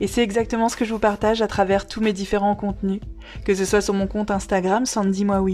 [0.00, 3.00] Et c'est exactement ce que je vous partage à travers tous mes différents contenus,
[3.44, 5.44] que ce soit sur mon compte Instagram Sandy Moi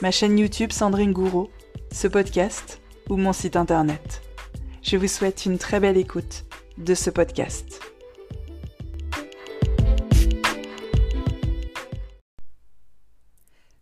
[0.00, 1.50] ma chaîne YouTube Sandrine Gouraud,
[1.92, 4.22] ce podcast ou mon site internet.
[4.82, 6.44] Je vous souhaite une très belle écoute
[6.78, 7.80] de ce podcast.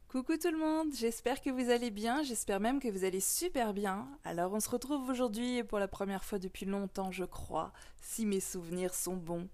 [0.08, 3.74] Coucou tout le monde, j'espère que vous allez bien, j'espère même que vous allez super
[3.74, 4.08] bien.
[4.24, 8.40] Alors on se retrouve aujourd'hui pour la première fois depuis longtemps je crois, si mes
[8.40, 9.48] souvenirs sont bons.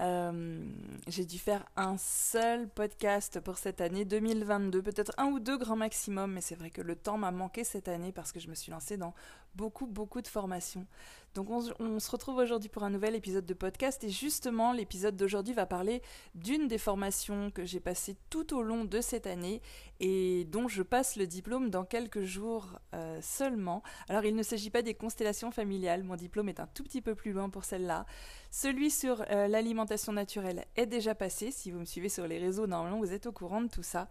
[0.00, 0.64] Euh,
[1.08, 5.76] j'ai dû faire un seul podcast pour cette année 2022, peut-être un ou deux grand
[5.76, 8.54] maximum, mais c'est vrai que le temps m'a manqué cette année parce que je me
[8.54, 9.12] suis lancée dans
[9.54, 10.86] beaucoup, beaucoup de formations.
[11.34, 15.54] Donc on, se retrouve aujourd'hui pour un nouvel épisode de podcast et justement l'épisode d'aujourd'hui
[15.54, 16.02] va parler
[16.34, 19.62] d'une des formations que j'ai passées tout au long de cette année
[20.00, 23.84] et dont je passe le diplôme dans quelques jours euh, seulement.
[24.08, 27.14] Alors il ne s'agit pas des constellations familiales, mon diplôme est un tout petit peu
[27.14, 28.06] plus loin pour celle-là.
[28.50, 32.66] Celui sur euh, l'alimentation naturelle est déjà passé, si vous me suivez sur les réseaux,
[32.66, 34.08] normalement vous êtes au courant de tout ça.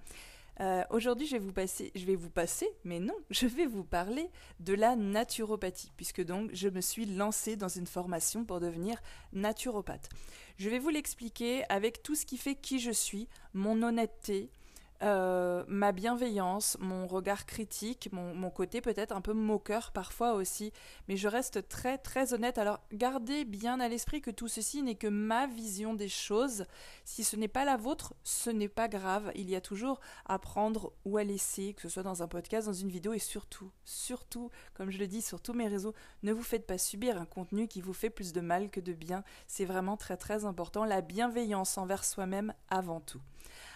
[0.61, 3.85] Euh, aujourd'hui, je vais vous passer, je vais vous passer, mais non, je vais vous
[3.85, 4.29] parler
[4.59, 10.09] de la naturopathie, puisque donc je me suis lancée dans une formation pour devenir naturopathe.
[10.57, 14.51] Je vais vous l'expliquer avec tout ce qui fait qui je suis, mon honnêteté,
[15.01, 20.73] euh, ma bienveillance, mon regard critique, mon, côté peut-être un peu moqueur parfois aussi,
[21.07, 22.57] mais je reste très très honnête.
[22.57, 26.65] Alors gardez bien à l'esprit que tout ceci n'est que ma vision des choses.
[27.05, 29.31] Si ce n'est pas la vôtre, ce n'est pas grave.
[29.35, 32.67] Il y a toujours à prendre ou à laisser, que ce soit dans un podcast,
[32.67, 35.93] dans une vidéo, et surtout, surtout, comme je le dis sur tous mes réseaux,
[36.23, 38.93] ne vous faites pas subir un contenu qui vous fait plus de mal que de
[38.93, 39.23] bien.
[39.47, 40.83] C'est vraiment très très important.
[40.83, 43.21] La bienveillance envers soi-même avant tout.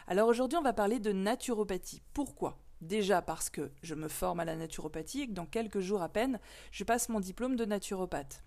[0.08, 2.02] Alors aujourd'hui, on va parler de naturopathie.
[2.14, 2.58] Pourquoi?
[2.82, 6.10] Déjà parce que je me forme à la naturopathie et que dans quelques jours à
[6.10, 6.40] peine,
[6.72, 8.44] je passe mon diplôme de naturopathe.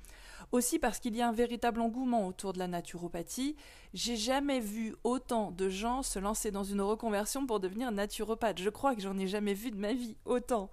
[0.53, 3.57] Aussi parce qu'il y a un véritable engouement autour de la naturopathie.
[3.95, 8.61] J'ai jamais vu autant de gens se lancer dans une reconversion pour devenir naturopathe.
[8.61, 10.71] Je crois que j'en ai jamais vu de ma vie autant.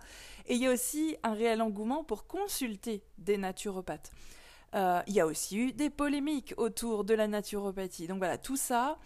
[0.48, 4.12] Et il y a aussi un réel engouement pour consulter des naturopathes.
[4.76, 8.08] Euh, il y a aussi eu des polémiques autour de la naturopathie.
[8.08, 8.98] Donc voilà, tout ça,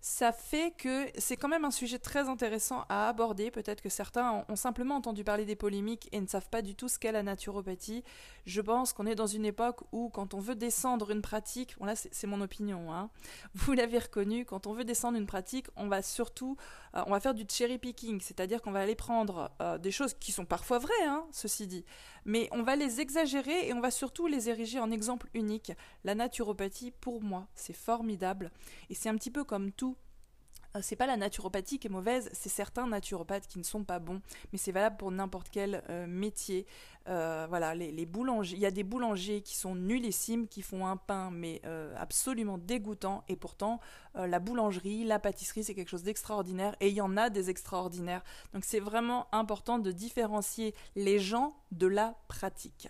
[0.00, 3.50] ça fait que c'est quand même un sujet très intéressant à aborder.
[3.50, 6.88] Peut-être que certains ont simplement entendu parler des polémiques et ne savent pas du tout
[6.88, 8.02] ce qu'est la naturopathie.
[8.46, 11.84] Je pense qu'on est dans une époque où quand on veut descendre une pratique, bon
[11.84, 13.10] là c'est mon opinion, hein,
[13.54, 16.56] vous l'avez reconnu, quand on veut descendre une pratique, on va surtout,
[16.94, 20.14] euh, on va faire du cherry picking, c'est-à-dire qu'on va aller prendre euh, des choses
[20.14, 21.84] qui sont parfois vraies, hein, ceci dit,
[22.24, 25.72] mais on va les exagérer et on va surtout les ériger en exemple unique.
[26.04, 28.50] La naturopathie, pour moi, c'est formidable
[28.88, 29.96] et c'est un petit peu comme tout
[30.76, 33.98] euh, c'est pas la naturopathie qui est mauvaise, c'est certains naturopathes qui ne sont pas
[33.98, 36.64] bons, mais c'est valable pour n'importe quel métier.
[37.10, 41.30] Euh, voilà, les, il y a des boulangers qui sont nullissimes, qui font un pain
[41.30, 41.60] mais
[41.96, 43.80] absolument dégoûtant, et pourtant
[44.14, 48.22] la boulangerie, la pâtisserie, c'est quelque chose d'extraordinaire, et il y en a des extraordinaires.
[48.52, 52.88] Donc c'est vraiment important de différencier les gens de la pratique.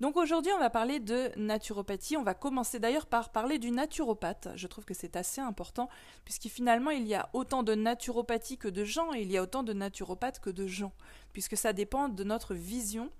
[0.00, 2.16] Donc aujourd'hui, on va parler de naturopathie.
[2.16, 4.48] On va commencer d'ailleurs par parler du naturopathe.
[4.54, 5.88] Je trouve que c'est assez important,
[6.24, 9.42] puisque finalement, il y a autant de naturopathie que de gens, et il y a
[9.42, 10.92] autant de naturopathes que de gens,
[11.32, 13.10] puisque ça dépend de notre vision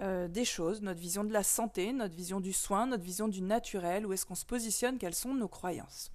[0.00, 3.42] euh, des choses, notre vision de la santé, notre vision du soin, notre vision du
[3.42, 6.10] naturel, où est-ce qu'on se positionne, quelles sont nos croyances.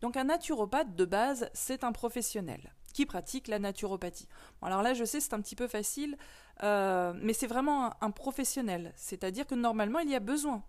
[0.00, 4.28] Donc un naturopathe de base, c'est un professionnel qui pratique la naturopathie.
[4.62, 6.16] alors là, je sais, c'est un petit peu facile,
[6.62, 8.92] euh, mais c'est vraiment un, professionnel.
[8.96, 10.62] C'est-à-dire que normalement, il y a besoin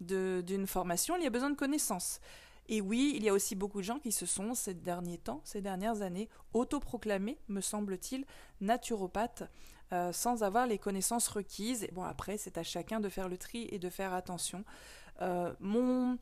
[0.00, 2.20] d'une formation, il y a besoin de connaissances.
[2.68, 5.40] Et oui, il y a aussi beaucoup de gens qui se sont, ces derniers temps,
[5.44, 8.26] ces dernières années, autoproclamés, me semble-t-il,
[8.60, 9.44] naturopathes,
[9.92, 11.84] euh, sans avoir les connaissances requises.
[11.84, 14.64] Et bon, après, c'est à chacun de faire le tri et de faire attention.
[15.22, 16.18] Euh, mon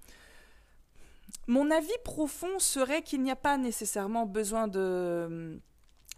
[1.49, 5.61] mon avis profond serait qu'il n'y a pas nécessairement besoin de,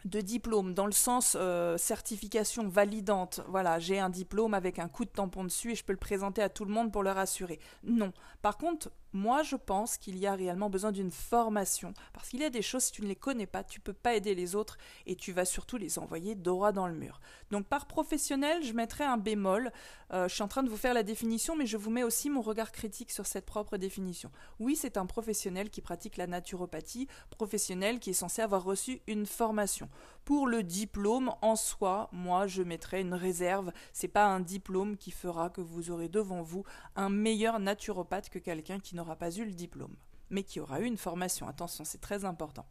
[0.05, 3.41] de diplôme dans le sens euh, certification validante.
[3.49, 6.43] Voilà, j'ai un diplôme avec un coup de tampon dessus et je peux le présenter
[6.43, 7.59] à tout le monde pour le rassurer.
[7.85, 8.13] Non.
[8.43, 11.95] Par contre, moi, je pense qu'il y a réellement besoin d'une formation.
[12.13, 14.15] Parce qu'il y a des choses, si tu ne les connais pas, tu peux pas
[14.15, 17.21] aider les autres et tu vas surtout les envoyer droit dans le mur.
[17.51, 19.73] Donc, par professionnel, je mettrai un bémol.
[20.13, 22.31] Euh, je suis en train de vous faire la définition, mais je vous mets aussi
[22.31, 24.31] mon regard critique sur cette propre définition.
[24.59, 29.27] Oui, c'est un professionnel qui pratique la naturopathie, professionnel qui est censé avoir reçu une
[29.27, 29.89] formation.
[30.29, 33.73] Pour le diplôme en soi, moi, je mettrai une réserve.
[33.95, 36.65] C'est pas un diplôme qui fera que vous aurez devant vous
[36.97, 39.97] un meilleur naturopathe que quelqu'un qui n'aura pas eu le diplôme,
[40.29, 41.49] mais qui aura eu une formation.
[41.49, 42.67] Attention, c'est très important.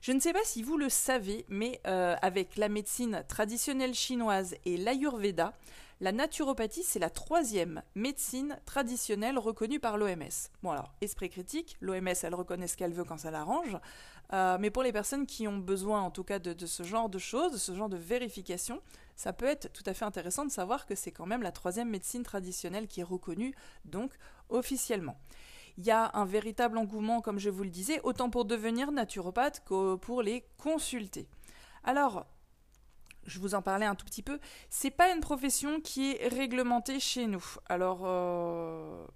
[0.00, 4.54] Je ne sais pas si vous le savez, mais euh, avec la médecine traditionnelle chinoise
[4.64, 5.52] et l'ayurveda,
[6.00, 10.48] la naturopathie, c'est la troisième médecine traditionnelle reconnue par l'OMS.
[10.62, 13.76] Bon alors, esprit critique, l'OMS, elle reconnaît ce qu'elle veut quand ça l'arrange,
[14.32, 17.18] euh, mais pour les personnes qui ont besoin en tout cas de, ce genre de
[17.18, 18.82] choses, de ce genre de vérification,
[19.16, 21.88] ça peut être tout à fait intéressant de savoir que c'est quand même la troisième
[21.88, 23.54] médecine traditionnelle qui est reconnue,
[23.84, 24.12] donc
[24.48, 25.18] officiellement
[25.78, 29.62] il y a un véritable engouement, comme je vous le disais, autant pour devenir naturopathe
[29.64, 31.28] que pour les consulter.
[31.84, 32.26] Alors,
[33.24, 34.40] je vous en parlais un tout petit peu,
[34.70, 37.44] c'est pas une profession qui est réglementée chez nous.
[37.68, 39.06] Alors, euh,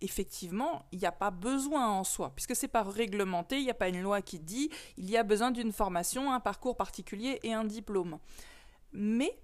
[0.00, 3.74] effectivement, il n'y a pas besoin en soi, puisque c'est pas réglementé, il n'y a
[3.74, 7.52] pas une loi qui dit il y a besoin d'une formation, un parcours particulier et
[7.52, 8.18] un diplôme.
[8.92, 9.38] Mais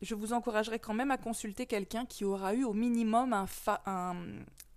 [0.00, 3.46] je vous encouragerais quand même à consulter quelqu'un qui aura eu au minimum un,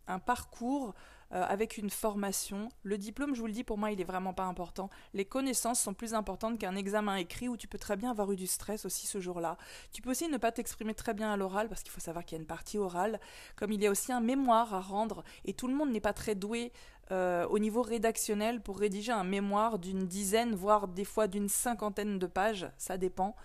[0.07, 0.93] un parcours
[1.35, 2.69] euh, avec une formation.
[2.83, 4.89] Le diplôme, je vous le dis, pour moi, il est vraiment pas important.
[5.13, 8.37] Les connaissances sont plus importantes qu'un examen écrit où tu peux très bien avoir eu
[8.37, 9.57] du stress aussi ce jour-là.
[9.91, 12.37] Tu peux aussi ne pas t'exprimer très bien à l'oral parce qu'il faut savoir qu'il
[12.37, 13.19] y a une partie orale,
[13.55, 16.13] comme il y a aussi un mémoire à rendre et tout le monde n'est pas
[16.13, 16.71] très doué
[17.11, 22.17] euh, au niveau rédactionnel pour rédiger un mémoire d'une dizaine, voire des fois d'une cinquantaine
[22.17, 23.35] de pages, ça dépend.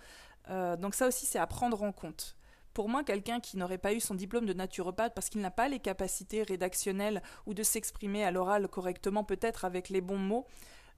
[0.49, 2.37] Euh, donc ça aussi, c'est à prendre en compte.
[2.73, 5.67] Pour moi, quelqu'un qui n'aurait pas eu son diplôme de naturopathe parce qu'il n'a pas
[5.67, 10.45] les capacités rédactionnelles ou de s'exprimer à l'oral correctement, peut-être avec les bons mots,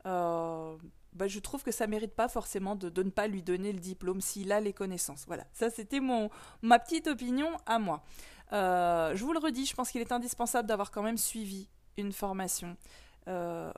[0.05, 0.75] euh,
[1.13, 4.21] bah, je trouve que ça mérite pas forcément de, ne pas lui donner le diplôme
[4.21, 5.25] s'il a les connaissances.
[5.27, 6.29] Voilà, ça c'était mon
[6.61, 8.03] ma petite opinion à moi.
[8.51, 12.11] Euh, je vous le redis, je pense qu'il est indispensable d'avoir quand même suivi une
[12.11, 12.75] formation.
[13.27, 13.71] Euh,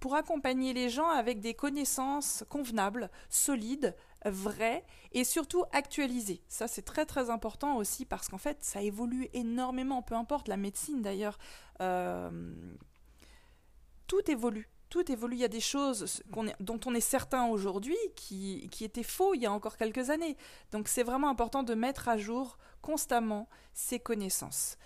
[0.00, 3.94] pour accompagner les gens avec des connaissances convenables, solides,
[4.24, 6.42] vraies et surtout actualisées.
[6.48, 10.56] Ça, c'est très très important aussi parce qu'en fait, ça évolue énormément, peu importe la
[10.56, 11.38] médecine d'ailleurs.
[11.80, 12.30] Euh,
[14.06, 14.68] tout évolue.
[14.90, 15.36] Tout évolue.
[15.36, 16.22] Il y a des choses
[16.60, 20.36] dont on est certain aujourd'hui qui, qui étaient faux il y a encore quelques années.
[20.70, 24.76] Donc c'est vraiment important de mettre à jour constamment ces connaissances.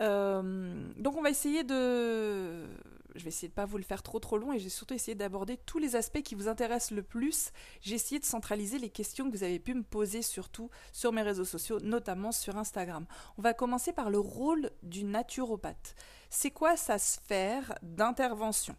[0.00, 2.66] Euh, donc on va essayer de
[3.14, 5.14] je vais essayer de pas vous le faire trop trop long et j'ai surtout essayé
[5.14, 7.50] d'aborder tous les aspects qui vous intéressent le plus.
[7.80, 11.22] J'ai essayé de centraliser les questions que vous avez pu me poser surtout sur mes
[11.22, 13.06] réseaux sociaux, notamment sur Instagram.
[13.38, 15.94] On va commencer par le rôle du naturopathe.
[16.30, 18.76] C'est quoi sa sphère d'intervention?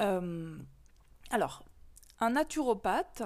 [0.00, 0.56] Euh,
[1.30, 1.62] Alors,
[2.20, 3.22] un naturopathe,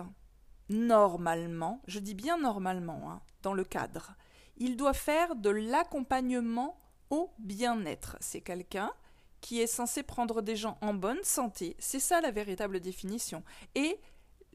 [0.69, 4.15] normalement, je dis bien normalement, hein, dans le cadre,
[4.57, 6.79] il doit faire de l'accompagnement
[7.11, 8.17] au bien-être.
[8.21, 8.93] C'est quelqu'un
[9.45, 13.43] qui est censé prendre des gens en bonne santé, c'est ça la véritable définition,
[13.75, 14.01] et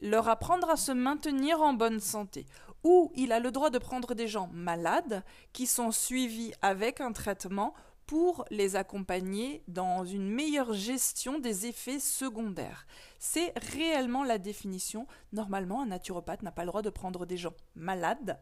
[0.00, 2.44] leur apprendre à se maintenir en bonne santé.
[2.82, 7.12] Ou il a le droit de prendre des gens malades qui sont suivis avec un
[7.12, 7.72] traitement
[8.04, 12.84] pour les accompagner dans une meilleure gestion des effets secondaires.
[13.20, 15.06] C'est réellement la définition.
[15.32, 18.40] Normalement, un naturopathe n'a pas le droit de prendre des gens malades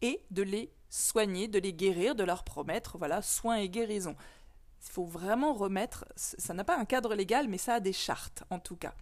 [0.00, 4.16] et de les soigner, de les guérir, de leur promettre voilà, soins et guérison.
[4.86, 8.44] Il faut vraiment remettre, ça n'a pas un cadre légal, mais ça a des chartes
[8.50, 8.94] en tout cas.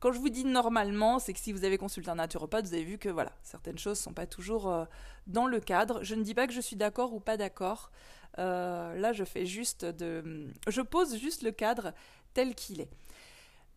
[0.00, 2.84] quand je vous dis normalement, c'est que si vous avez consulté un naturopathe, vous avez
[2.84, 4.84] vu que voilà, certaines choses ne sont pas toujours euh,
[5.26, 6.02] dans le cadre.
[6.02, 7.90] Je ne dis pas que je suis d'accord ou pas d'accord.
[8.38, 11.92] Euh, là, je fais juste de, je pose juste le cadre
[12.34, 12.90] tel qu'il est.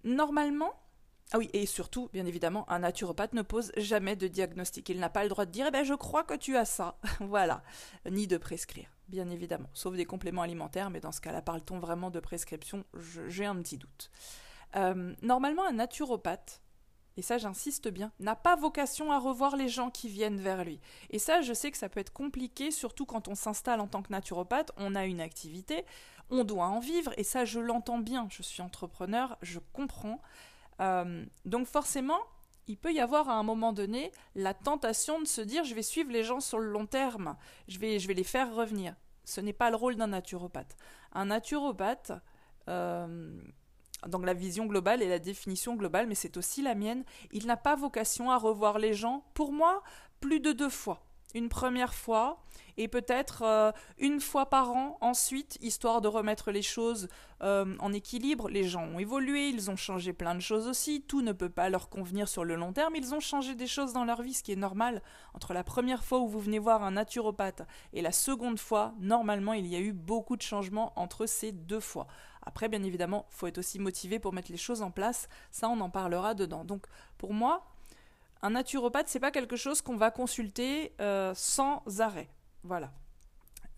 [0.03, 0.73] Normalement,
[1.33, 4.89] ah oui, et surtout, bien évidemment, un naturopathe ne pose jamais de diagnostic.
[4.89, 6.97] Il n'a pas le droit de dire, eh ben, je crois que tu as ça.
[7.21, 7.63] voilà.
[8.09, 12.09] Ni de prescrire bien évidemment, sauf des compléments alimentaires, mais dans ce cas-là, parle-t-on vraiment
[12.09, 12.83] de prescription
[13.27, 14.09] J'ai un petit doute.
[14.75, 16.61] Euh, normalement, un naturopathe,
[17.17, 20.79] et ça j'insiste bien, n'a pas vocation à revoir les gens qui viennent vers lui.
[21.09, 24.01] Et ça, je sais que ça peut être compliqué, surtout quand on s'installe en tant
[24.01, 25.85] que naturopathe, on a une activité,
[26.29, 30.21] on doit en vivre, et ça je l'entends bien, je suis entrepreneur, je comprends.
[30.79, 32.19] Euh, donc forcément,
[32.67, 35.81] il peut y avoir à un moment donné la tentation de se dire je vais
[35.81, 37.35] suivre les gens sur le long terme,
[37.67, 38.95] je vais, les faire revenir.
[39.23, 40.75] Ce n'est pas le rôle d'un naturopathe.
[41.13, 42.11] Un naturopathe,
[42.67, 43.39] euh,
[44.07, 47.57] dans la vision globale et la définition globale, mais c'est aussi la mienne, il n'a
[47.57, 49.83] pas vocation à revoir les gens, pour moi,
[50.19, 51.03] plus de deux fois.
[51.33, 52.41] Une première fois,
[52.77, 57.07] et peut-être euh, une fois par an ensuite, histoire de remettre les choses
[57.41, 58.49] euh, en équilibre.
[58.49, 61.69] Les gens ont évolué, ils ont changé plein de choses aussi, tout ne peut pas
[61.69, 64.43] leur convenir sur le long terme, ils ont changé des choses dans leur vie, ce
[64.43, 65.01] qui est normal.
[65.33, 69.53] Entre la première fois où vous venez voir un naturopathe et la seconde fois, normalement,
[69.53, 72.07] il y a eu beaucoup de changements entre ces deux fois.
[72.43, 75.29] Après, bien évidemment, faut être aussi motivé pour mettre les choses en place.
[75.51, 76.65] Ça, on en parlera dedans.
[76.65, 77.70] Donc, pour moi,
[78.41, 82.29] un naturopathe, c'est pas quelque chose qu'on va consulter euh, sans arrêt.
[82.63, 82.91] Voilà.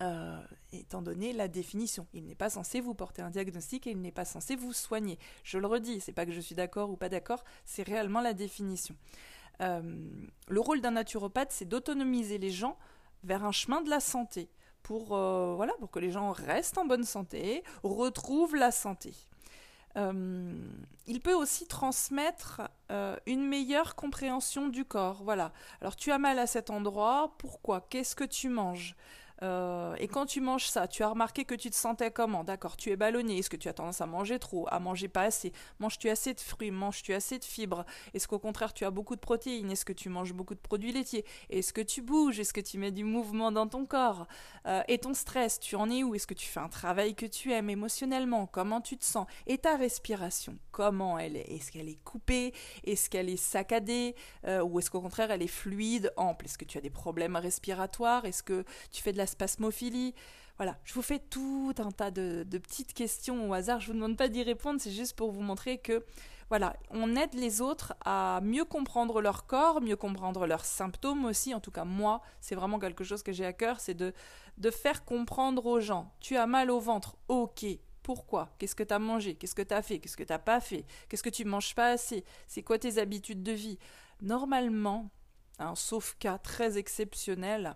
[0.02, 0.42] Euh,
[0.72, 4.12] étant donné la définition, il n'est pas censé vous porter un diagnostic et il n'est
[4.12, 5.20] pas censé vous soigner.
[5.44, 8.34] Je le redis, c'est pas que je suis d'accord ou pas d'accord, c'est réellement la
[8.34, 8.96] définition.
[9.62, 9.82] Euh,
[10.48, 12.78] le rôle d'un naturopathe, c'est d'autonomiser les gens
[13.24, 14.50] vers un chemin de la santé
[14.82, 19.14] pour, voilà, pour que les gens restent en bonne santé, retrouvent la santé.
[19.98, 20.54] Euh,
[21.06, 25.24] il peut aussi transmettre euh, une meilleure compréhension du corps.
[25.24, 25.52] Voilà.
[25.82, 27.82] Alors tu as mal à cet endroit, pourquoi?
[27.90, 28.96] Qu'est-ce que tu manges?
[29.44, 32.44] Euh, et quand tu manges ça, tu as remarqué que tu te sentais comment?
[32.44, 33.38] D'accord, tu es ballonné.
[33.38, 35.52] Est-ce que tu as tendance à manger trop, à manger pas assez?
[35.80, 36.72] Manges-tu assez de fruits?
[36.72, 37.86] Manges-tu assez de fibres?
[38.14, 39.70] Est-ce qu'au contraire tu as beaucoup de protéines?
[39.70, 41.26] Est-ce que tu manges beaucoup de produits laitiers?
[41.50, 42.40] Est-ce que tu bouges?
[42.40, 44.28] Est-ce que tu mets du mouvement dans ton corps?
[44.66, 46.16] Euh, Et ton stress, tu en es où?
[46.16, 48.48] Est-ce que tu fais un travail que tu aimes émotionnellement?
[48.48, 49.28] Comment tu te sens?
[49.48, 51.52] Et ta respiration, comment elle est?
[51.54, 52.54] Est-ce qu'elle est coupée?
[52.86, 54.16] Est-ce qu'elle est saccadée?
[54.48, 56.46] Euh, Ou est-ce qu'au contraire elle est fluide, ample?
[56.46, 58.26] Est-ce que tu as des problèmes respiratoires?
[58.26, 60.14] Est-ce que tu fais de la spasmophilie.
[60.58, 63.80] Voilà, je vous fais tout un tas de, petites questions au hasard.
[63.80, 66.04] Je vous demande pas d'y répondre, c'est juste pour vous montrer que
[66.50, 71.56] voilà, on aide les autres à mieux comprendre leur corps, mieux comprendre leurs symptômes aussi.
[71.56, 74.14] En tout cas, moi, c'est vraiment quelque chose que j'ai à cœur, c'est de,
[74.70, 76.14] faire comprendre aux gens.
[76.20, 77.66] Tu as mal au ventre, ok.
[78.04, 78.50] Pourquoi?
[78.60, 79.36] Qu'est-ce que tu as mangé?
[79.36, 79.98] Qu'est-ce que tu as fait?
[80.00, 80.86] Qu'est-ce que tu pas fait?
[81.08, 82.24] Qu'est-ce que tu manges pas assez?
[82.48, 83.80] C'est quoi tes habitudes de vie?
[84.22, 85.10] Normalement,
[85.58, 87.76] un sauf cas très exceptionnel,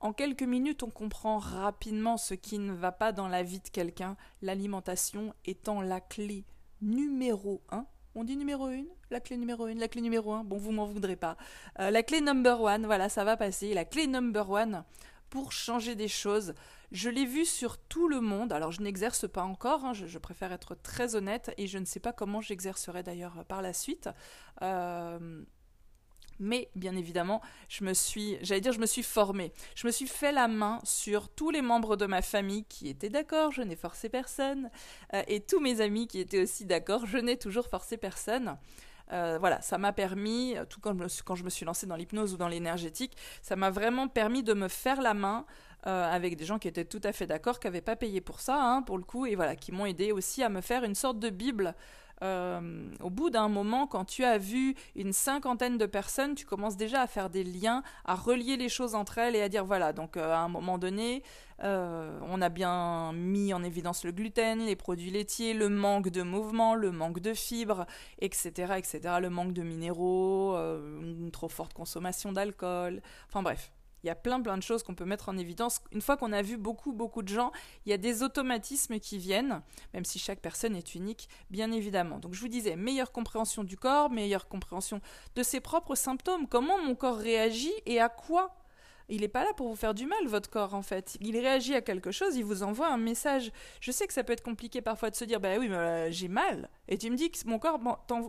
[0.00, 3.68] en quelques minutes, on comprend rapidement ce qui ne va pas dans la vie de
[3.68, 6.44] quelqu'un, l'alimentation étant la clé
[6.80, 7.86] numéro un.
[8.14, 8.88] On dit numéro une?
[9.10, 10.44] La clé numéro une La clé numéro un?
[10.44, 11.36] Bon, vous m'en voudrez pas.
[11.80, 13.74] Euh, la clé number one, voilà, ça va passer.
[13.74, 14.84] La clé number one
[15.30, 16.54] pour changer des choses.
[16.90, 18.52] Je l'ai vu sur tout le monde.
[18.52, 22.00] Alors, je n'exerce pas encore, hein, je, préfère être très honnête et je ne sais
[22.00, 24.08] pas comment j'exercerai d'ailleurs par la suite.
[24.62, 25.42] Euh,
[26.38, 29.52] mais bien évidemment, je me suis, j'allais dire, je me suis formée.
[29.74, 33.10] Je me suis fait la main sur tous les membres de ma famille qui étaient
[33.10, 34.70] d'accord, je n'ai forcé personne,
[35.14, 38.56] euh, et tous mes amis qui étaient aussi d'accord, je n'ai toujours forcé personne.
[39.10, 41.86] Euh, voilà, ça m'a permis, tout quand je, me suis, quand je me suis lancée
[41.86, 45.46] dans l'hypnose ou dans l'énergétique, ça m'a vraiment permis de me faire la main
[45.86, 48.40] euh, avec des gens qui étaient tout à fait d'accord, qui n'avaient pas payé pour
[48.40, 50.96] ça, hein, pour le coup, et voilà, qui m'ont aidé aussi à me faire une
[50.96, 51.74] sorte de Bible
[52.22, 56.76] euh, au bout d'un moment, quand tu as vu une cinquantaine de personnes, tu commences
[56.76, 59.92] déjà à faire des liens, à relier les choses entre elles et à dire voilà,
[59.92, 61.22] donc euh, à un moment donné,
[61.62, 66.22] euh, on a bien mis en évidence le gluten, les produits laitiers, le manque de
[66.22, 67.86] mouvement, le manque de fibres,
[68.20, 73.72] etc., etc., le manque de minéraux, une trop forte consommation d'alcool, enfin bref.
[74.08, 75.82] Il y a plein plein de choses qu'on peut mettre en évidence.
[75.92, 77.52] Une fois qu'on a vu beaucoup beaucoup de gens,
[77.84, 79.60] il y a des automatismes qui viennent,
[79.92, 82.18] même si chaque personne est unique, bien évidemment.
[82.18, 85.02] Donc je vous disais, meilleure compréhension du corps, meilleure compréhension
[85.34, 88.56] de ses propres symptômes, comment mon corps réagit et à quoi
[89.08, 91.16] il n'est pas là pour vous faire du mal, votre corps, en fait.
[91.20, 93.50] Il réagit à quelque chose, il vous envoie un message.
[93.80, 96.10] Je sais que ça peut être compliqué parfois de se dire, bah oui, mais euh,
[96.10, 96.68] j'ai mal.
[96.88, 97.80] Et tu me dis que mon corps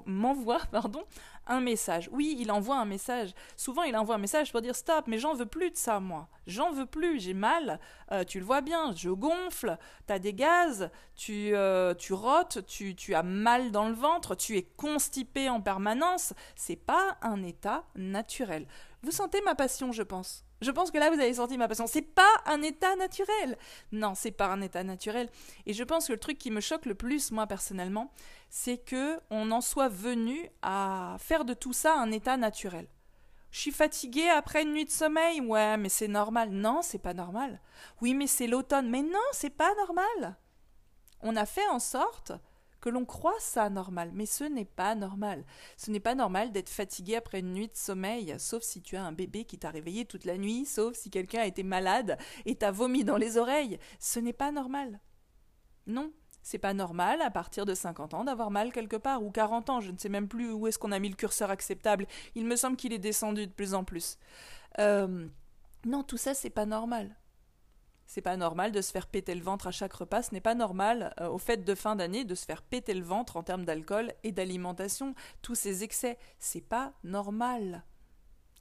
[0.05, 1.03] m'envoie, pardon,
[1.47, 2.09] un message.
[2.13, 3.33] Oui, il envoie un message.
[3.57, 6.29] Souvent, il envoie un message pour dire, stop, mais j'en veux plus de ça, moi.
[6.47, 7.79] J'en veux plus, j'ai mal.
[8.11, 12.65] Euh, tu le vois bien, je gonfle, tu as des gaz, tu, euh, tu rotes,
[12.65, 16.33] tu, tu as mal dans le ventre, tu es constipé en permanence.
[16.55, 18.65] C'est pas un état naturel.
[19.03, 20.45] Vous sentez ma passion, je pense.
[20.61, 21.87] Je pense que là, vous avez senti ma passion.
[21.87, 23.57] C'est pas un état naturel.
[23.91, 25.29] Non, c'est pas un état naturel.
[25.65, 28.11] Et je pense que le truc qui me choque le plus, moi personnellement,
[28.49, 32.87] c'est que on en soit venu à faire de tout ça un état naturel.
[33.51, 35.41] Je suis fatiguée après une nuit de sommeil.
[35.41, 36.49] Ouais, mais c'est normal.
[36.51, 37.61] Non, c'est pas normal.
[38.01, 38.89] Oui, mais c'est l'automne.
[38.89, 40.37] Mais non, c'est pas normal.
[41.21, 42.31] On a fait en sorte
[42.81, 45.45] que l'on croit ça normal, mais ce n'est pas normal.
[45.77, 49.03] Ce n'est pas normal d'être fatigué après une nuit de sommeil, sauf si tu as
[49.03, 52.55] un bébé qui t'a réveillé toute la nuit, sauf si quelqu'un a été malade et
[52.55, 53.79] t'a vomi dans les oreilles.
[53.99, 54.99] Ce n'est pas normal.
[55.87, 59.69] Non, c'est pas normal à partir de 50 ans d'avoir mal quelque part, ou 40
[59.69, 62.07] ans, je ne sais même plus où est-ce qu'on a mis le curseur acceptable.
[62.35, 64.17] Il me semble qu'il est descendu de plus en plus.
[64.79, 65.27] Euh,
[65.85, 67.18] non, tout ça, c'est pas normal.
[68.09, 70.23] C'est pas normal de se faire péter le ventre à chaque repas.
[70.23, 73.03] Ce n'est pas normal euh, au fait de fin d'année de se faire péter le
[73.03, 75.13] ventre en termes d'alcool et d'alimentation.
[75.43, 77.83] Tous ces excès, c'est pas normal.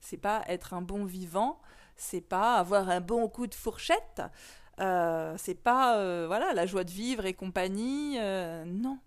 [0.02, 1.62] C'est pas être un bon vivant.
[1.96, 4.20] C'est pas avoir un bon coup de fourchette.
[4.80, 8.18] Euh, c'est pas euh, voilà la joie de vivre et compagnie.
[8.66, 8.98] non,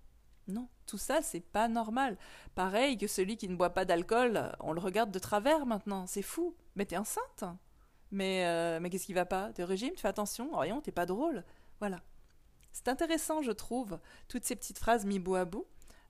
[0.47, 2.17] non, tout ça c'est pas normal.
[2.55, 6.07] Pareil que celui qui ne boit pas d'alcool, on le regarde de travers maintenant.
[6.07, 6.55] C'est fou.
[6.75, 7.43] Mais t'es enceinte.
[8.11, 11.05] Mais, euh, mais qu'est-ce qui va pas T'es régime, tu fais attention, voyons, t'es pas
[11.05, 11.43] drôle.
[11.79, 12.01] Voilà.
[12.71, 15.65] C'est intéressant, je trouve, toutes ces petites phrases mis bout à bout.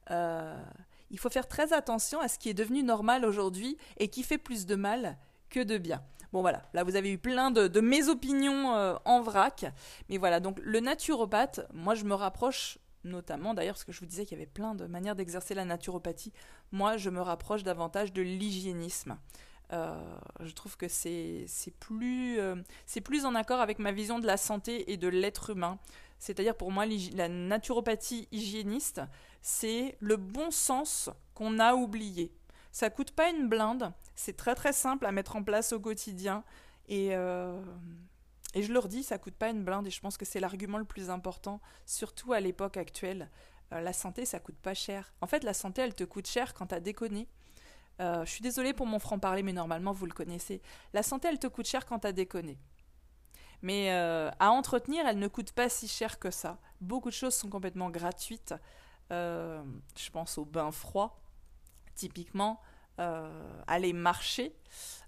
[0.10, 0.62] Euh,
[1.10, 4.38] il faut faire très attention à ce qui est devenu normal aujourd'hui et qui fait
[4.38, 5.18] plus de mal
[5.50, 6.02] que de bien.
[6.34, 9.66] Bon voilà, là vous avez eu plein de, mes opinions euh, en vrac.
[10.10, 14.06] Mais voilà, donc le naturopathe, moi je me rapproche notamment d'ailleurs parce que je vous
[14.06, 16.32] disais qu'il y avait plein de manières d'exercer la naturopathie.
[16.72, 19.18] Moi je me rapproche davantage de l'hygiénisme.
[19.74, 19.96] Euh,
[20.42, 21.48] je trouve que c'est
[21.80, 25.52] plus, euh, c'est plus en accord avec ma vision de la santé et de l'être
[25.52, 25.80] humain.
[26.20, 29.02] C'est-à-dire pour moi, la naturopathie hygiéniste,
[29.42, 32.32] c'est le bon sens qu'on a oublié.
[32.72, 36.44] Ça coûte pas une blinde, c'est très très simple à mettre en place au quotidien.
[36.88, 37.60] Et, euh,
[38.56, 40.86] je leur dis, ça coûte pas une blinde, et je pense que c'est l'argument le
[40.86, 43.30] plus important, surtout à l'époque actuelle.
[43.72, 45.14] la santé, ça coûte pas cher.
[45.22, 47.30] En fait, la santé, elle te coûte cher quand tu as déconné.
[48.02, 50.62] Euh, je suis désolée pour mon franc-parler, mais normalement, vous le connaissez.
[50.94, 52.58] La santé, elle te coûte cher quand t'as déconné.
[53.62, 56.58] Mais euh, à entretenir, elle ne coûte pas si cher que ça.
[56.80, 58.56] Beaucoup de choses sont complètement gratuites.
[59.12, 59.64] Euh,
[59.96, 61.22] je pense au bain froid,
[61.96, 62.60] typiquement.
[63.68, 64.56] aller marcher.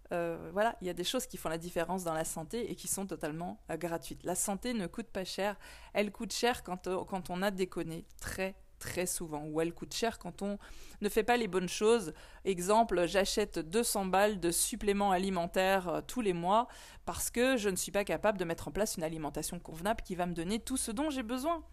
[0.10, 2.88] voilà, il y a des choses qui font la différence dans la santé et qui
[2.88, 4.24] sont totalement gratuites.
[4.24, 5.56] La santé ne coûte pas cher.
[5.94, 8.06] Elle coûte cher quand, quand on a déconné.
[8.20, 10.58] Très, très souvent, ou elle coûte cher quand on
[11.02, 12.14] ne fait pas les bonnes choses.
[12.44, 16.68] Exemple, j'achète 200 balles de suppléments alimentaires euh, tous les mois
[17.06, 20.16] parce que je ne suis pas capable de mettre en place une alimentation convenable qui
[20.16, 21.64] va me donner tout ce dont j'ai besoin.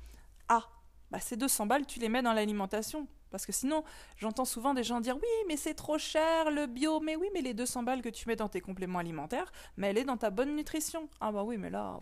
[0.49, 0.69] Ah,
[1.11, 3.09] bah ces 200 balles, tu les mets dans l'alimentation.
[3.33, 3.83] Parce que sinon,
[4.17, 7.01] j'entends souvent des gens dire oui, mais c'est trop cher le bio.
[7.01, 9.99] Mais oui, mais les 200 balles que tu mets dans tes compléments alimentaires, mais elle
[9.99, 11.09] est dans ta bonne nutrition.
[11.21, 12.01] Ah bah oui, mais là,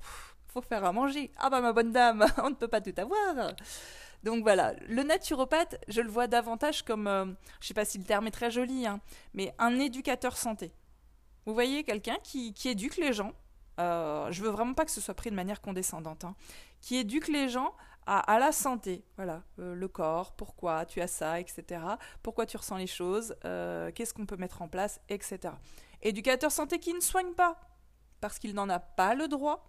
[0.48, 1.30] faut faire à manger.
[1.38, 3.52] Ah bah ma bonne dame, on ne peut pas tout avoir.
[4.24, 7.26] Donc voilà, le naturopathe, je le vois davantage comme, euh,
[7.61, 9.00] je sais pas si le terme est très joli, hein,
[9.34, 10.72] mais un éducateur santé.
[11.46, 13.32] Vous voyez, quelqu'un qui, éduque les gens,
[13.78, 16.34] euh, je veux vraiment pas que ce soit pris de manière condescendante, hein,
[16.80, 17.72] qui éduque les gens
[18.08, 21.82] à, la santé, voilà, euh, le corps, pourquoi tu as ça, etc.
[22.22, 25.54] Pourquoi tu ressens les choses, euh, qu'est-ce qu'on peut mettre en place, etc.
[26.00, 27.61] Éducateur santé qui ne soigne pas,
[28.20, 29.62] parce qu'il n'en a pas le droit,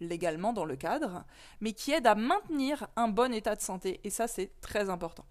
[0.00, 1.24] légalement dans le cadre,
[1.60, 4.00] mais qui aide à maintenir un bon état de santé.
[4.04, 5.24] Et ça, c'est très important.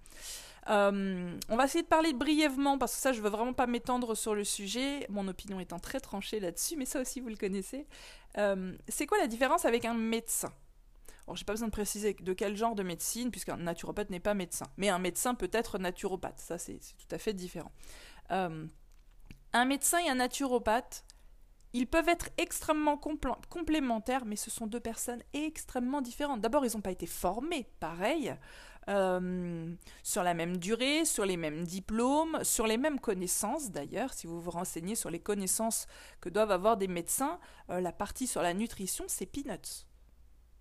[0.70, 4.16] Euh, on va essayer de parler brièvement, parce que ça, je veux vraiment pas m'étendre
[4.16, 7.88] sur le sujet, mon opinion étant très tranchée là-dessus, mais ça aussi, vous le connaissez.
[8.38, 10.52] Euh, c'est quoi la différence avec un médecin?
[11.28, 14.34] Alors, j'ai pas besoin de préciser de quel genre de médecine, puisqu'un naturopathe n'est pas
[14.34, 17.72] médecin, mais un médecin peut être naturopathe, ça, c'est tout à fait différent.
[18.32, 18.66] Euh,
[19.54, 21.06] un médecin et un naturopathe,
[21.76, 22.98] ils peuvent être extrêmement
[23.50, 26.40] complémentaires, mais ce sont deux personnes extrêmement différentes.
[26.40, 28.34] D'abord, ils n'ont pas été formés pareil,
[28.88, 34.14] euh, sur la même durée, sur les mêmes diplômes, sur les mêmes connaissances d'ailleurs.
[34.14, 35.88] Si vous vous renseignez sur les connaissances
[36.22, 39.86] que doivent avoir des médecins, euh, la partie sur la nutrition, c'est peanuts.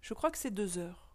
[0.01, 1.15] Je crois que c'est deux heures.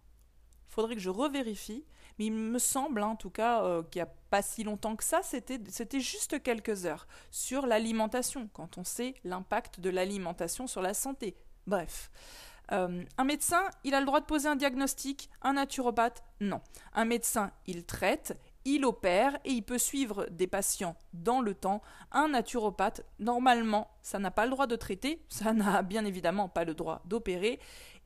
[0.70, 1.84] Faudrait que je revérifie,
[2.20, 5.04] mais il me semble, en tout cas, euh, qu'il n'y a pas si longtemps que
[5.04, 10.94] ça, c'était juste quelques heures sur l'alimentation, quand on sait l'impact de l'alimentation sur la
[10.94, 11.38] santé.
[11.66, 12.12] Bref.
[12.72, 16.62] Euh, un médecin, il a le droit de poser un diagnostic, un naturopathe, non.
[16.94, 21.82] Un médecin, il traite, il opère et il peut suivre des patients dans le temps.
[22.12, 26.64] Un naturopathe, normalement, ça n'a pas le droit de traiter, ça n'a bien évidemment pas
[26.64, 27.60] le droit d'opérer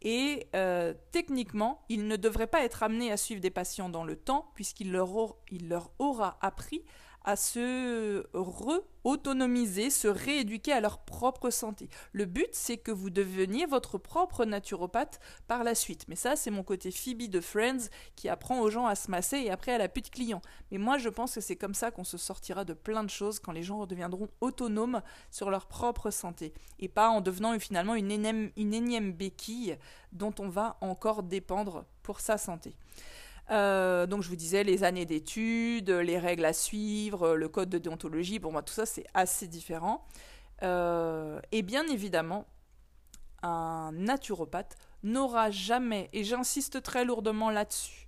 [0.03, 4.15] et euh, techniquement, il ne devrait pas être amené à suivre des patients dans le
[4.15, 6.83] temps puisqu'il leur, leur aura appris
[7.23, 11.89] à se re-autonomiser, se rééduquer à leur propre santé.
[12.11, 16.05] Le but, c'est que vous deveniez votre propre naturopathe par la suite.
[16.07, 19.37] Mais ça, c'est mon côté Phoebe de Friends qui apprend aux gens à se masser
[19.37, 20.41] et après elle a plus de clients.
[20.71, 23.39] Mais moi, je pense que c'est comme ça qu'on se sortira de plein de choses
[23.39, 28.11] quand les gens redeviendront autonomes sur leur propre santé et pas en devenant finalement une
[28.11, 29.77] énième béquille
[30.11, 32.75] dont on va encore dépendre pour sa santé.
[33.51, 37.77] Euh, donc je vous disais les années d'études, les règles à suivre, le code de
[37.77, 40.05] déontologie, pour moi tout ça c'est assez différent.
[40.63, 42.45] Euh, et bien évidemment,
[43.41, 48.07] un naturopathe n'aura jamais, et j'insiste très lourdement là-dessus,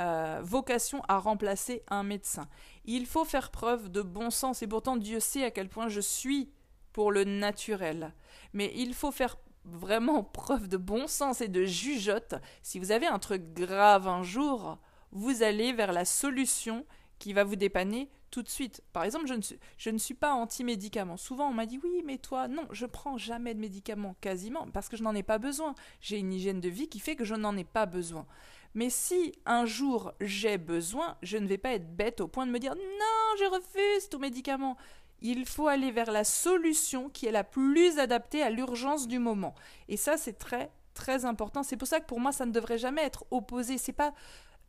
[0.00, 2.48] euh, vocation à remplacer un médecin.
[2.84, 6.00] Il faut faire preuve de bon sens, et pourtant Dieu sait à quel point je
[6.00, 6.50] suis
[6.92, 8.12] pour le naturel.
[8.52, 9.38] Mais il faut faire
[9.72, 12.34] vraiment preuve de bon sens et de jugeote.
[12.62, 14.78] Si vous avez un truc grave un jour,
[15.12, 16.84] vous allez vers la solution
[17.18, 18.82] qui va vous dépanner tout de suite.
[18.92, 21.16] Par exemple, je ne suis, je ne suis pas anti-médicaments.
[21.16, 24.88] Souvent, on m'a dit oui, mais toi, non, je prends jamais de médicaments, quasiment, parce
[24.88, 25.74] que je n'en ai pas besoin.
[26.00, 28.26] J'ai une hygiène de vie qui fait que je n'en ai pas besoin.
[28.74, 32.52] Mais si un jour j'ai besoin, je ne vais pas être bête au point de
[32.52, 34.76] me dire non, je refuse tout médicament.
[35.20, 39.54] Il faut aller vers la solution qui est la plus adaptée à l'urgence du moment.
[39.88, 41.62] Et ça, c'est très, très important.
[41.62, 43.78] C'est pour ça que pour moi, ça ne devrait jamais être opposé.
[43.78, 44.12] C'est pas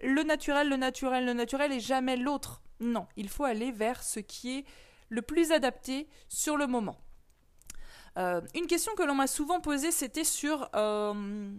[0.02, 2.62] le naturel, le naturel, le naturel et jamais l'autre.
[2.80, 4.66] Non, il faut aller vers ce qui est
[5.10, 6.98] le plus adapté sur le moment.
[8.18, 11.52] Euh, une question que l'on m'a souvent posée, c'était sur euh,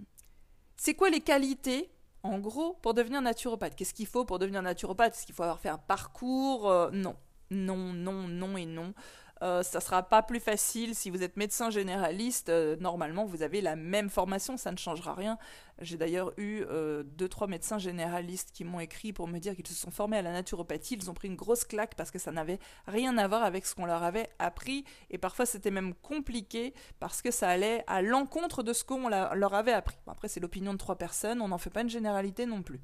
[0.76, 1.90] c'est quoi les qualités,
[2.22, 3.76] en gros, pour devenir naturopathe?
[3.76, 5.14] Qu'est-ce qu'il faut pour devenir naturopathe?
[5.14, 6.70] Est-ce qu'il faut avoir fait un parcours?
[6.70, 7.16] Euh, Non,
[7.50, 8.94] non, non, non et non.
[9.42, 12.50] Euh, ça sera pas plus facile si vous êtes médecin généraliste.
[12.50, 15.38] Euh, normalement, vous avez la même formation, ça ne changera rien.
[15.80, 19.66] J'ai d'ailleurs eu euh, deux, trois médecins généralistes qui m'ont écrit pour me dire qu'ils
[19.66, 20.96] se sont formés à la naturopathie.
[20.96, 23.74] Ils ont pris une grosse claque parce que ça n'avait rien à voir avec ce
[23.74, 24.84] qu'on leur avait appris.
[25.08, 29.54] Et parfois, c'était même compliqué parce que ça allait à l'encontre de ce qu'on leur
[29.54, 29.96] avait appris.
[30.06, 31.40] après, c'est l'opinion de trois personnes.
[31.40, 32.80] On n'en fait pas une généralité non plus.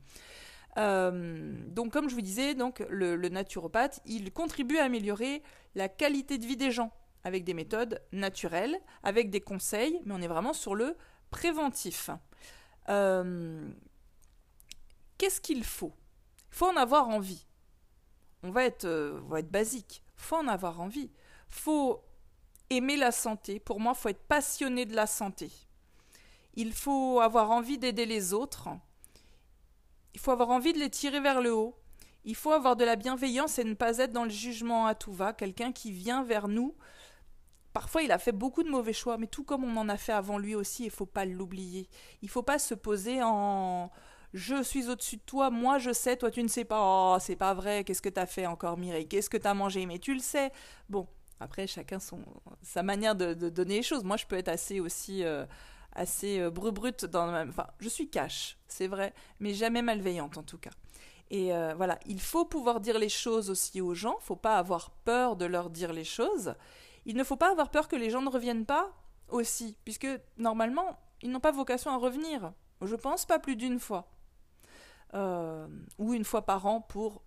[0.76, 5.42] Euh, donc, comme je vous disais, donc le, naturopathe, il contribue à améliorer
[5.74, 6.92] la qualité de vie des gens
[7.24, 10.96] avec des méthodes naturelles, avec des conseils, mais on est vraiment sur le
[11.30, 12.10] préventif.
[12.88, 13.68] Euh,
[15.18, 15.92] qu'est-ce qu'il faut?
[16.50, 17.46] Il faut en avoir envie.
[18.42, 20.02] On va être, euh, être basique.
[20.14, 21.10] faut en avoir envie.
[21.48, 22.04] faut
[22.70, 23.60] aimer la santé.
[23.60, 25.50] Pour moi, il faut être passionné de la santé.
[26.54, 28.68] Il faut avoir envie d'aider les autres.
[30.16, 31.76] Il faut avoir envie de les tirer vers le haut.
[32.24, 35.12] Il faut avoir de la bienveillance et ne pas être dans le jugement à tout
[35.12, 35.34] va.
[35.34, 36.74] Quelqu'un qui vient vers nous.
[37.74, 40.14] Parfois, il a fait beaucoup de mauvais choix, mais tout comme on en a fait
[40.14, 41.86] avant lui aussi, il ne faut pas l'oublier.
[42.22, 43.90] Il ne faut pas se poser en
[44.32, 46.80] je suis au-dessus de toi, moi je sais, toi tu ne sais pas.
[46.80, 49.06] Oh, c'est pas vrai, qu'est-ce que tu as fait encore, Mireille?
[49.06, 49.84] Qu'est-ce que tu as mangé?
[49.84, 50.50] Mais tu le sais.
[50.88, 51.06] Bon,
[51.40, 51.98] après, chacun
[52.62, 54.02] sa manière de, donner les choses.
[54.02, 55.24] Moi, je peux être assez aussi.
[55.24, 55.44] Euh,
[55.96, 57.48] assez euh, brut dans même.
[57.48, 60.70] Enfin, je suis cash, c'est vrai, mais jamais malveillante en tout cas.
[61.30, 64.90] Et euh, voilà, il faut pouvoir dire les choses aussi aux gens, faut pas avoir
[64.90, 66.54] peur de leur dire les choses.
[67.04, 68.92] Il ne faut pas avoir peur que les gens ne reviennent pas
[69.28, 72.52] aussi, puisque normalement, ils n'ont pas vocation à revenir.
[72.82, 74.08] Je pense pas plus d'une fois.
[75.14, 75.66] Euh,
[75.98, 77.22] ou une fois par an pour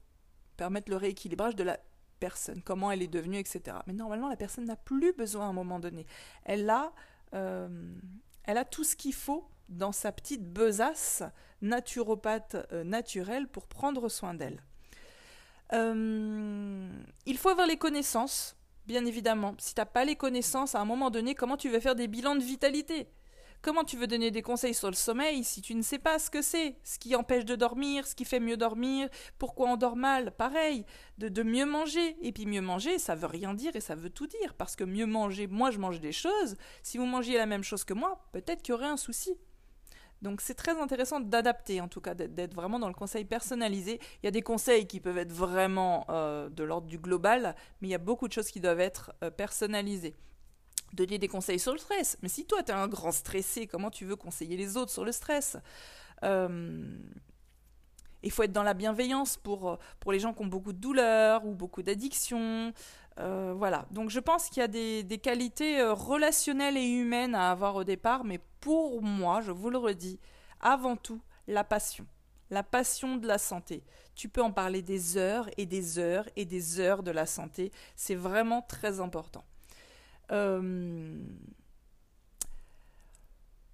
[0.57, 1.79] permettre le rééquilibrage de la
[2.19, 3.77] personne, comment elle est devenue, etc.
[3.87, 6.05] Mais normalement, la personne n'a plus besoin à un moment donné.
[6.43, 6.91] Elle a,
[8.49, 11.21] elle a tout ce qu'il faut dans sa petite besace
[11.61, 14.63] naturopathe euh, naturelle pour prendre soin d'elle.
[15.73, 16.89] Euh,
[17.27, 18.55] il faut avoir les connaissances,
[18.87, 19.53] bien évidemment.
[19.59, 22.07] Si tu n'as pas les connaissances, à un moment donné, comment tu veux faire des
[22.07, 23.07] bilans de vitalité?
[23.61, 26.29] Comment tu veux donner des conseils sur le sommeil si tu ne sais pas ce
[26.29, 26.77] que c'est?
[26.85, 30.31] Ce qui empêche de dormir, ce qui fait mieux dormir, pourquoi on dort mal?
[30.31, 30.85] Pareil,
[31.17, 32.15] de, mieux manger.
[32.21, 34.53] Et puis mieux manger, ça veut rien dire et ça veut tout dire.
[34.53, 36.55] Parce que mieux manger, moi je mange des choses.
[36.83, 39.35] Si vous mangiez la même chose que moi, peut-être qu'il y aurait un souci.
[40.21, 43.99] Donc c'est très intéressant d'adapter, en tout cas, d'être vraiment dans le conseil personnalisé.
[44.23, 47.89] Il y a des conseils qui peuvent être vraiment euh, de l'ordre du global, mais
[47.89, 50.15] il y a beaucoup de choses qui doivent être euh, personnalisées
[50.93, 52.17] donner des conseils sur le stress.
[52.21, 55.05] Mais si toi, tu es un grand stressé, comment tu veux conseiller les autres sur
[55.05, 55.57] le stress?
[56.23, 56.97] Euh,
[58.21, 61.45] Il faut être dans la bienveillance pour, pour les gens qui ont beaucoup de douleurs
[61.45, 62.73] ou beaucoup d'addictions.
[63.19, 63.85] Euh, voilà.
[63.91, 67.83] Donc je pense qu'il y a des, qualités euh, relationnelles et humaines à avoir au
[67.83, 70.19] départ, mais pour moi, je vous le redis,
[70.61, 72.05] avant tout, la passion.
[72.49, 73.83] La passion de la santé.
[74.15, 77.71] Tu peux en parler des heures et des heures et des heures de la santé.
[77.95, 79.43] C'est vraiment très important.
[80.31, 81.17] Euh,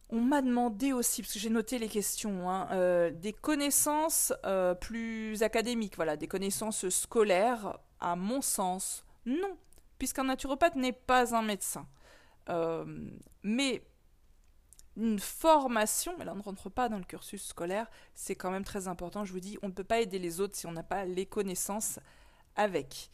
[0.09, 4.73] on m'a demandé aussi, parce que j'ai noté les questions, hein, euh, des connaissances euh,
[4.73, 9.57] plus académiques, voilà, des connaissances scolaires, à mon sens, non,
[9.97, 11.87] puisqu'un naturopathe n'est pas un médecin.
[13.43, 13.81] mais
[14.97, 18.87] une formation, là on ne rentre pas dans le cursus scolaire, c'est quand même très
[18.87, 19.25] important.
[19.25, 21.25] Je vous dis, on ne peut pas aider les autres si on n'a pas les
[21.25, 21.99] connaissances
[22.55, 23.09] avec.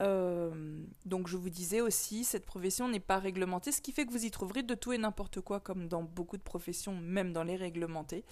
[0.00, 4.12] Euh, donc je vous disais aussi, cette profession n'est pas réglementée, ce qui fait que
[4.12, 7.44] vous y trouverez de tout et n'importe quoi, comme dans beaucoup de professions, même dans
[7.44, 8.24] les réglementées.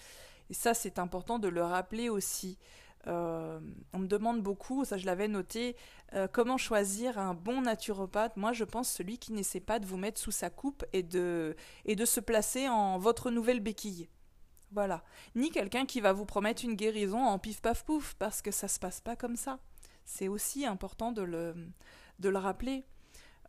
[0.51, 2.59] Et ça, c'est important de le rappeler aussi.
[3.07, 3.61] Euh,
[3.93, 5.77] on me demande beaucoup, ça je l'avais noté,
[6.15, 8.37] euh, comment choisir un bon naturopathe.
[8.37, 11.55] Moi, je pense celui qui n'essaie pas de vous mettre sous sa coupe et de,
[11.85, 14.09] et de se placer en votre nouvelle béquille.
[14.71, 15.05] Voilà.
[15.35, 18.69] Ni quelqu'un qui va vous promettre une guérison en pif paf pouf, parce que ça
[18.69, 19.59] se passe pas comme ça.
[20.05, 21.55] C'est aussi important de le,
[22.19, 22.85] de le rappeler.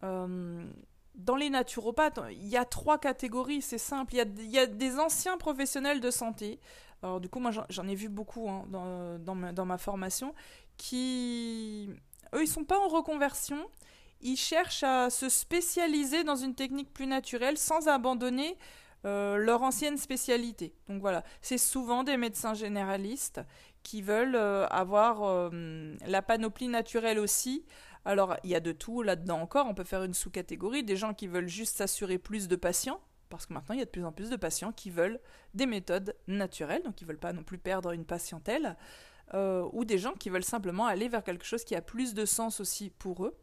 [0.03, 0.65] Euh,
[1.15, 4.13] dans les naturopathes, il y a trois catégories, c'est simple.
[4.13, 6.59] Il y, a, des anciens professionnels de santé.
[7.03, 10.33] Alors du coup, moi j'en ai vu beaucoup hein, dans, ma, dans, ma, formation,
[10.77, 11.89] qui,
[12.33, 13.65] eux, ils sont pas en reconversion.
[14.21, 18.57] Ils cherchent à se spécialiser dans une technique plus naturelle sans abandonner
[19.05, 20.73] euh, leur ancienne spécialité.
[20.89, 23.39] Donc voilà, c'est souvent des médecins généralistes
[23.85, 27.65] qui veulent euh, avoir euh, la panoplie naturelle aussi.
[28.03, 31.13] Alors il y a de tout là-dedans encore, on peut faire une sous-catégorie, des gens
[31.13, 34.05] qui veulent juste s'assurer plus de patients, parce que maintenant il y a de plus
[34.05, 35.19] en plus de patients qui veulent
[35.53, 38.75] des méthodes naturelles, donc ils ne veulent pas non plus perdre une patientèle,
[39.33, 42.59] ou des gens qui veulent simplement aller vers quelque chose qui a plus de sens
[42.59, 43.35] aussi pour eux.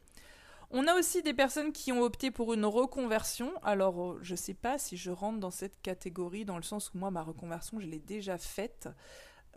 [0.75, 3.53] On a aussi des personnes qui ont opté pour une reconversion.
[3.63, 6.93] Alors, euh, je ne sais pas si je rentre dans cette catégorie, dans le sens
[6.95, 8.89] où moi, ma reconversion, je l'ai déjà faite.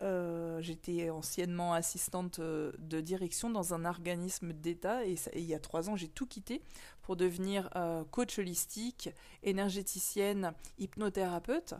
[0.01, 5.59] Euh, j'étais anciennement assistante euh, de direction dans un organisme d'État et, il y a
[5.59, 6.61] trois ans, j'ai tout quitté
[7.01, 7.69] pour devenir
[8.11, 9.09] coach holistique,
[9.43, 11.75] énergéticienne, hypnothérapeute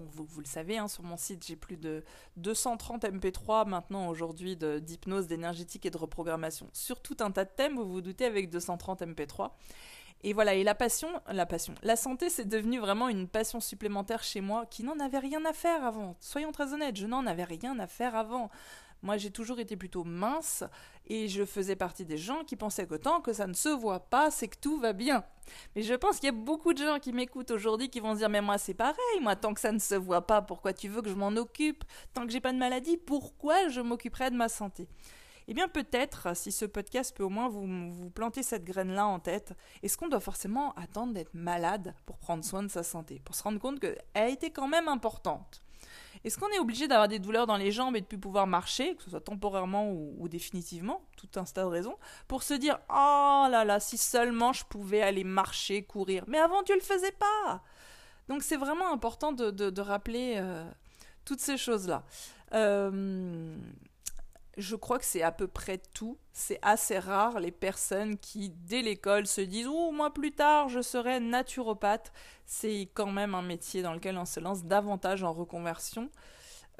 [0.00, 2.04] vous, le savez, hein, sur mon site, j'ai plus de
[2.36, 7.76] 230 MP3 maintenant aujourd'hui d'hypnose, d'énergétique et de reprogrammation sur tout un tas de thèmes,
[7.76, 9.50] vous vous doutez, avec 230 MP3.
[10.22, 14.22] Et voilà, et la passion, la passion, la santé, c'est devenu vraiment une passion supplémentaire
[14.22, 16.16] chez moi qui n'en avait rien à faire avant.
[16.20, 18.50] Soyons très honnêtes, je n'en avais rien à faire avant.
[19.02, 20.64] Moi, j'ai toujours été plutôt mince
[21.06, 24.30] et je faisais partie des gens qui pensaient qu'autant que ça ne se voit pas,
[24.30, 25.22] c'est que tout va bien.
[25.74, 28.18] Mais je pense qu'il y a beaucoup de gens qui m'écoutent aujourd'hui qui vont se
[28.18, 30.88] dire Mais moi, c'est pareil, moi, tant que ça ne se voit pas, pourquoi tu
[30.88, 31.84] veux que je m'en occupe?
[32.14, 34.88] Tant que j'ai pas de maladie, pourquoi je m'occuperai de ma santé?
[35.48, 39.20] Eh bien peut-être, si ce podcast peut au moins vous, vous planter cette graine-là en
[39.20, 43.34] tête, est-ce qu'on doit forcément attendre d'être malade pour prendre soin de sa santé Pour
[43.34, 45.62] se rendre compte qu'elle a été quand même importante?
[46.24, 48.96] Est-ce qu'on est obligé d'avoir des douleurs dans les jambes et de plus pouvoir marcher,
[48.96, 53.46] que ce soit temporairement ou, définitivement, tout un tas de raisons, pour se dire Oh
[53.48, 56.24] là là, si seulement je pouvais aller marcher, courir.
[56.26, 57.62] Mais avant, tu le faisais pas
[58.28, 60.68] Donc c'est vraiment important de, rappeler euh,
[61.24, 62.02] toutes ces choses-là.
[62.54, 63.56] Euh,
[64.56, 66.18] je crois que c'est à peu près tout.
[66.32, 70.80] C'est assez rare les personnes qui, dès l'école, se disent Oh, moi plus tard, je
[70.80, 72.12] serai naturopathe.
[72.46, 76.10] C'est quand même un métier dans lequel on se lance davantage en reconversion.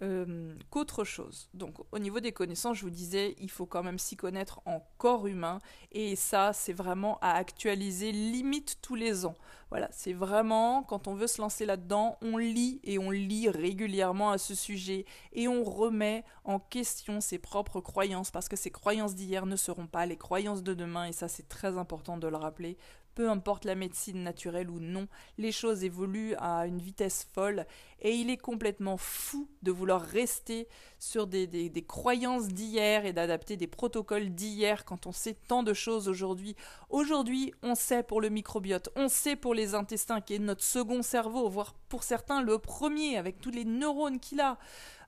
[0.02, 1.48] Euh, qu'autre chose.
[1.54, 4.87] Donc au niveau des connaissances, je vous disais, il faut quand même s'y connaître en
[4.98, 5.59] corps humain
[5.90, 9.37] et ça, c'est vraiment à actualiser limite tous les ans.
[9.70, 14.30] Voilà, c'est vraiment quand on veut se lancer là-dedans, on lit et on lit régulièrement
[14.30, 19.14] à ce sujet et on remet en question ses propres croyances parce que ces croyances
[19.14, 22.37] d'hier ne seront pas les croyances de demain et ça c'est très important de le
[22.37, 22.76] rappeler
[23.16, 27.66] peu importe la médecine naturelle ou non, les choses évoluent à une vitesse folle
[28.00, 33.66] et il est complètement fou de vouloir rester sur des, croyances d'hier et d'adapter des
[33.66, 36.55] protocoles d'hier quand on sait tant de choses aujourd'hui.
[36.90, 41.00] Aujourd'hui, on sait pour le microbiote, on sait pour les intestins qui est notre second
[41.00, 44.59] cerveau, voire pour certains le premier avec tous les neurones qu'il a.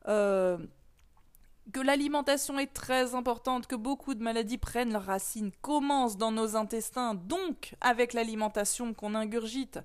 [0.09, 0.57] Euh,
[1.73, 6.57] que l'alimentation est très importante, que beaucoup de maladies prennent leurs racines, commencent dans nos
[6.57, 9.81] intestins, donc avec l'alimentation qu'on ingurgite.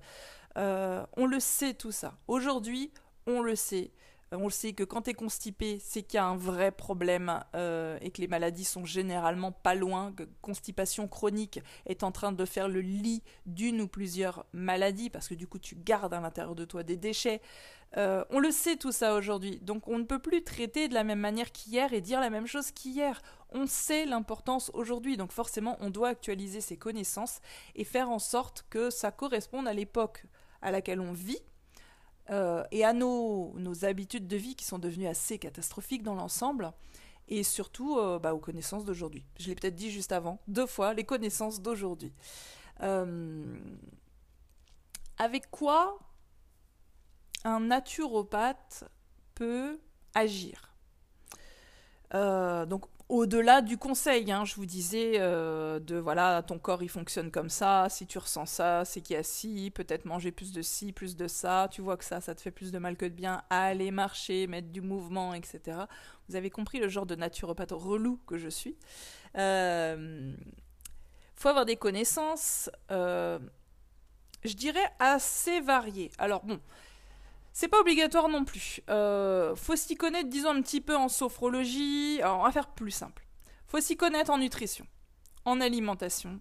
[0.56, 2.14] Euh, on le sait tout ça.
[2.28, 2.92] Aujourd'hui,
[3.26, 3.90] on le sait.
[4.34, 6.70] Euh, on le sait que quand tu es constipé, c'est qu'il y a un vrai
[6.70, 12.12] problème euh, et que les maladies sont généralement pas loin, que constipation chronique est en
[12.12, 16.14] train de faire le lit d'une ou plusieurs maladies parce que du coup tu gardes
[16.14, 17.40] à l'intérieur de toi des déchets.
[17.96, 21.04] Euh, on le sait tout ça aujourd'hui, donc on ne peut plus traiter de la
[21.04, 23.22] même manière qu'hier et dire la même chose qu'hier.
[23.50, 27.40] On sait l'importance aujourd'hui, donc forcément on doit actualiser ses connaissances
[27.76, 30.24] et faire en sorte que ça corresponde à l'époque
[30.60, 31.38] à laquelle on vit
[32.30, 36.72] euh, et à nos, habitudes de vie qui sont devenues assez catastrophiques dans l'ensemble
[37.28, 39.24] et surtout euh, bah, aux connaissances d'aujourd'hui.
[39.38, 42.12] Je l'ai peut-être dit juste avant, deux fois, les connaissances d'aujourd'hui.
[45.18, 45.98] avec quoi
[47.44, 48.84] un naturopathe
[49.34, 49.78] peut
[50.14, 50.74] agir?
[52.14, 56.88] Euh, donc au-delà du conseil, hein, je vous disais euh, de voilà, ton corps il
[56.88, 60.52] fonctionne comme ça, si tu ressens ça, c'est qu'il y a ci, peut-être manger plus
[60.52, 62.96] de ci, plus de ça, tu vois que ça, ça te fait plus de mal
[62.96, 65.78] que de bien, aller marcher, mettre du mouvement, etc.
[66.28, 68.76] Vous avez compris le genre de naturopathe relou que je suis.
[69.36, 70.34] Euh,
[71.36, 73.38] faut avoir des connaissances, euh,
[74.44, 76.10] je dirais assez variées.
[76.16, 76.58] Alors bon,
[77.54, 78.80] c'est pas obligatoire non plus.
[78.90, 82.18] Euh, faut s'y connaître, disons, un petit peu en sophrologie.
[82.20, 83.24] Alors, on va faire plus simple.
[83.68, 84.86] Faut s'y connaître en nutrition,
[85.44, 86.40] en alimentation,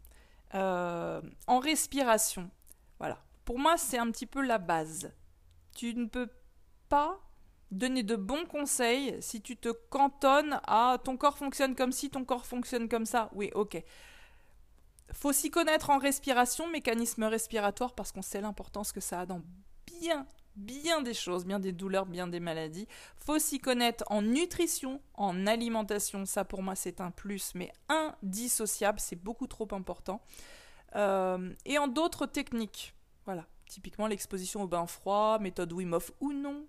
[0.56, 2.50] euh, en respiration.
[2.98, 3.24] Voilà.
[3.46, 5.14] Pour moi, c'est un petit peu la base.
[5.76, 6.30] Tu ne peux
[6.90, 7.20] pas
[7.70, 12.26] donner de bons conseils si tu te cantonnes à ton corps fonctionne comme si, ton
[12.26, 13.30] corps fonctionne comme ça.
[13.34, 13.84] Oui, ok.
[15.12, 19.44] faut s'y connaître en respiration, mécanisme respiratoire, parce qu'on sait l'importance que ça a dans
[19.86, 22.88] bien, bien des choses, bien des douleurs, bien des maladies.
[23.18, 26.26] Faut s'y connaître en nutrition, en alimentation.
[26.26, 29.00] Ça, pour moi, c'est un plus, mais indissociable.
[29.00, 30.22] C'est beaucoup trop important.
[30.96, 32.94] Euh, et en d'autres techniques.
[33.26, 33.46] Voilà.
[33.68, 36.68] Typiquement l'exposition au bain froid, méthode Wim Hof ou non.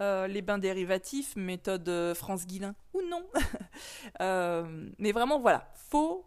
[0.00, 3.24] Euh, les bains dérivatifs, méthode euh, France Guilin ou non.
[4.98, 5.70] mais vraiment, voilà.
[5.74, 6.24] Faut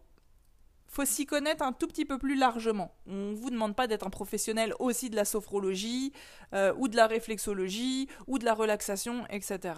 [0.94, 2.96] faut s'y connaître un tout petit peu plus largement.
[3.08, 6.14] On ne vous demande pas d'être un professionnel aussi de la sophrologie,
[6.54, 9.76] euh, ou de la réflexologie, ou de la relaxation, etc.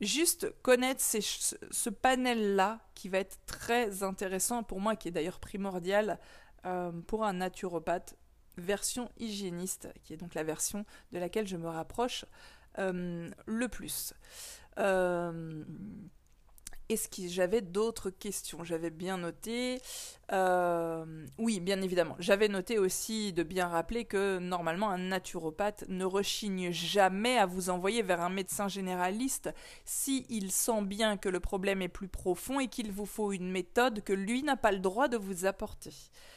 [0.00, 6.18] Juste connaître ce panel-là qui va être très intéressant pour moi, qui est d'ailleurs primordial
[6.66, 8.14] euh, pour un naturopathe
[8.58, 12.26] version hygiéniste, qui est donc la version de laquelle je me rapproche
[12.78, 14.12] euh, le plus.
[16.88, 18.62] Est-ce que j'avais d'autres questions?
[18.62, 19.80] J'avais bien noté.
[20.32, 22.14] Euh, oui, bien évidemment.
[22.20, 27.70] J'avais noté aussi de bien rappeler que normalement un naturopathe ne rechigne jamais à vous
[27.70, 29.50] envoyer vers un médecin généraliste
[29.84, 34.04] s'il sent bien que le problème est plus profond et qu'il vous faut une méthode
[34.04, 35.92] que lui n'a pas le droit de vous apporter.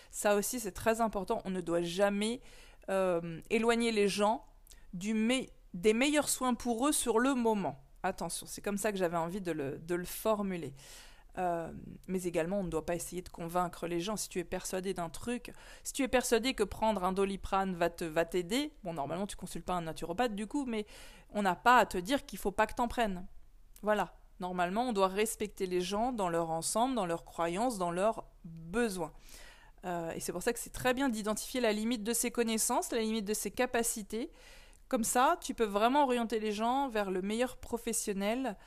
[0.09, 1.43] Ça aussi c'est très important.
[1.45, 2.41] On ne doit jamais
[2.89, 4.45] euh, éloigner les gens
[4.93, 7.79] des meilleurs soins pour eux sur le moment.
[8.03, 10.73] Attention, c'est comme ça que j'avais envie de le, formuler.
[11.37, 11.71] Euh,
[12.07, 14.17] mais également, on ne doit pas essayer de convaincre les gens.
[14.17, 17.89] Si tu es persuadé d'un truc, si tu es persuadé que prendre un doliprane va
[17.89, 20.85] t'aider, bon, normalement, tu consultes pas un naturopathe du coup, mais
[21.31, 23.25] on n'a pas à te dire qu'il faut pas que t'en prennes.
[23.81, 24.13] Voilà.
[24.39, 29.11] Normalement, on doit respecter les gens dans leur ensemble, dans leurs croyances, dans leurs besoins.
[29.85, 32.91] Euh, et c'est pour ça que c'est très bien d'identifier la limite de ses connaissances,
[32.91, 34.31] la limite de ses capacités,
[34.89, 38.57] comme ça, tu peux vraiment orienter les gens vers le meilleur professionnel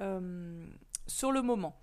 [0.00, 0.66] euh,
[1.06, 1.78] sur le moment.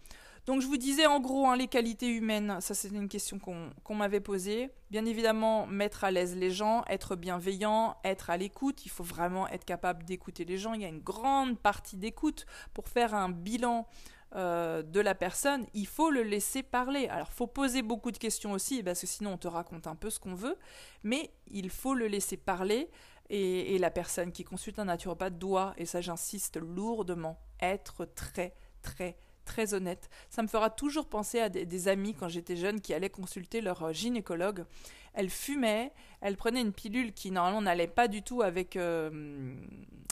[0.46, 3.96] Donc je vous disais en gros hein, les qualités humaines, ça c'est une question qu'on
[3.96, 4.72] m'avait posée.
[4.92, 9.48] Bien évidemment, mettre à l'aise les gens, être bienveillant, être à l'écoute, il faut vraiment
[9.48, 10.74] être capable d'écouter les gens.
[10.74, 13.88] Il y a une grande partie d'écoute pour faire un bilan
[14.36, 17.08] euh, de la personne, il faut le laisser parler.
[17.08, 20.10] Alors, faut poser beaucoup de questions aussi, parce que sinon on te raconte un peu
[20.10, 20.58] ce qu'on veut,
[21.04, 22.90] mais il faut le laisser parler.
[23.30, 29.18] Et, la personne qui consulte un naturopathe doit, et ça j'insiste lourdement, être très très
[29.46, 30.10] très honnête.
[30.30, 33.92] Ça me fera toujours penser à des amis quand j'étais jeune qui allaient consulter leur
[33.92, 34.66] gynécologue
[35.14, 39.56] elle fumait, elle prenait une pilule qui normalement n'allait pas du tout avec, euh,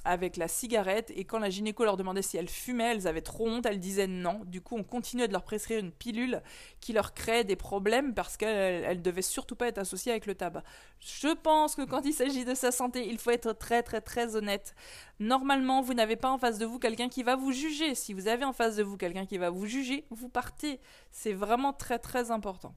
[0.03, 3.47] avec la cigarette, et quand la gynéco leur demandait si elles fumaient, elles avaient trop
[3.47, 4.41] honte, elles disaient non.
[4.45, 6.41] Du coup, on continuait de leur prescrire une pilule
[6.79, 10.35] qui leur créait des problèmes parce qu'elle ne devait surtout pas être associée avec le
[10.35, 10.63] tabac.
[10.99, 14.35] Je pense que quand il s'agit de sa santé, il faut être très très très
[14.35, 14.75] honnête.
[15.19, 17.95] Normalement, vous n'avez pas en face de vous quelqu'un qui va vous juger.
[17.95, 20.79] Si vous avez en face de vous quelqu'un qui va vous juger, vous partez.
[21.11, 22.75] C'est vraiment très très important.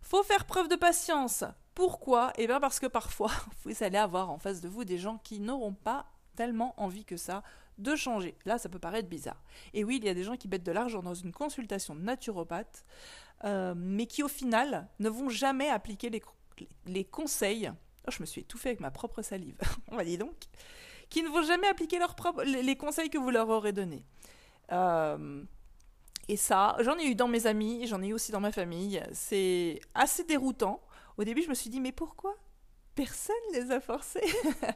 [0.00, 1.44] Faut faire preuve de patience.
[1.74, 2.32] Pourquoi?
[2.36, 3.30] Eh bien parce que parfois,
[3.64, 7.16] vous allez avoir en face de vous des gens qui n'auront pas tellement envie que
[7.16, 7.42] ça
[7.78, 8.36] de changer.
[8.44, 9.40] Là, ça peut paraître bizarre.
[9.72, 12.84] Et oui, il y a des gens qui mettent de l'argent dans une consultation naturopathe,
[13.44, 16.10] euh, mais qui au final ne vont jamais appliquer
[16.86, 17.70] les, conseils.
[18.06, 19.58] Oh, je me suis étouffée avec ma propre salive.
[19.92, 20.34] On va dire donc.
[21.08, 21.98] Qui ne vont jamais appliquer
[22.44, 24.04] les, conseils que vous leur aurez donnés.
[24.72, 25.42] Euh,
[26.28, 29.02] et ça, j'en ai eu dans mes amis, j'en ai eu aussi dans ma famille.
[29.12, 30.82] C'est assez déroutant.
[31.16, 32.36] Au début, je me suis dit, mais pourquoi
[32.94, 34.26] Personne les a forcés.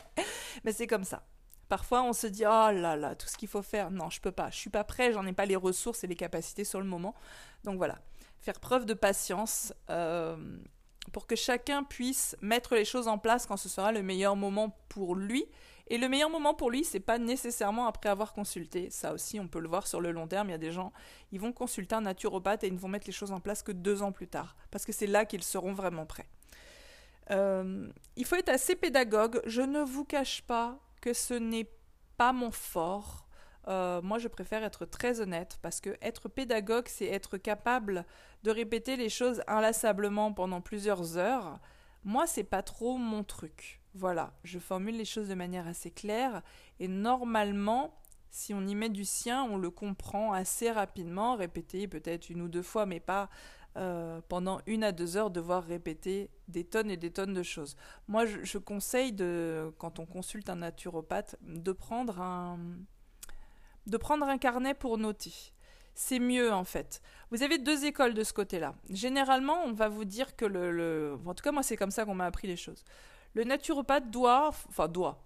[0.65, 1.27] mais c'est comme ça.
[1.69, 3.91] Parfois, on se dit, oh là là, tout ce qu'il faut faire.
[3.91, 4.51] Non, je peux pas.
[4.51, 7.15] Je suis pas prêt, j'en ai pas les ressources et les capacités sur le moment.
[7.65, 7.99] Donc voilà,
[8.41, 10.37] faire preuve de patience euh,
[11.13, 14.77] pour que chacun puisse mettre les choses en place quand ce sera le meilleur moment
[14.89, 15.47] pour lui
[15.93, 18.89] et le meilleur moment pour lui, c'est pas nécessairement après avoir consulté.
[18.89, 20.49] Ça aussi, on peut le voir sur le long terme.
[20.49, 20.91] Il y a des gens,
[21.33, 23.73] ils vont consulter un naturopathe et ils ne vont mettre les choses en place que
[23.73, 26.31] deux ans plus tard, parce que c'est là qu'ils seront vraiment prêts.
[27.31, 29.43] Euh, il faut être assez pédagogue.
[29.45, 31.69] Je ne vous cache pas que ce n'est
[32.17, 33.27] pas mon fort.
[33.69, 38.07] Euh, moi, je préfère être très honnête parce que être pédagogue, c'est être capable
[38.45, 41.59] de répéter les choses inlassablement pendant plusieurs heures.
[42.03, 43.82] Moi, c'est pas trop mon truc.
[43.95, 46.43] Voilà, je formule les choses de manière assez claire
[46.81, 52.31] et normalement, si on y met du sien, on le comprend assez rapidement, répéter peut-être
[52.31, 53.29] une ou deux fois, mais pas
[53.77, 57.75] euh, pendant une à deux heures devoir répéter des tonnes et des tonnes de choses.
[58.07, 62.59] Moi, je, conseille de, quand on consulte un naturopathe, de prendre un,
[63.87, 65.33] de prendre un carnet pour noter.
[65.95, 67.01] C'est mieux en fait.
[67.31, 68.75] Vous avez deux écoles de ce côté-là.
[68.91, 71.19] Généralement, on va vous dire que le...
[71.25, 72.85] En tout cas, moi, c'est comme ça qu'on m'a appris les choses.
[73.35, 75.23] Le naturopathe doit, enfin doit,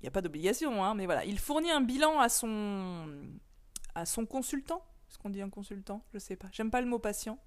[0.00, 3.06] il n'y a pas d'obligation, hein, mais voilà, il fournit un bilan à son,
[3.94, 4.82] à son consultant.
[5.08, 6.02] Est-ce qu'on dit un consultant?
[6.12, 6.48] Je sais pas.
[6.50, 7.38] J'aime pas le mot patient.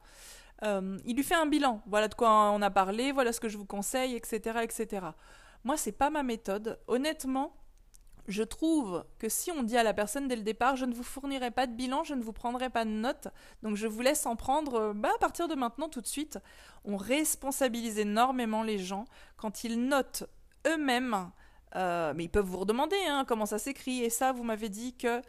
[0.64, 1.82] Euh, il lui fait un bilan.
[1.88, 5.08] Voilà de quoi on a parlé, voilà ce que je vous conseille, etc., etc.
[5.66, 6.80] Moi, c'est pas ma méthode.
[6.88, 7.54] Honnêtement,
[8.28, 11.04] je trouve que si on dit à la personne dès le départ, je ne vous
[11.04, 13.28] fournirai pas de bilan, je ne vous prendrai pas de notes,
[13.64, 16.40] donc je vous laisse en prendre euh, bah, à partir de maintenant tout de suite,
[16.84, 19.06] on responsabilise énormément les gens.
[19.38, 20.24] Quand ils notent
[20.68, 21.32] eux-mêmes,
[21.76, 24.96] euh, mais ils peuvent vous redemander hein, comment ça s'écrit, et ça, vous m'avez dit
[24.96, 25.22] que...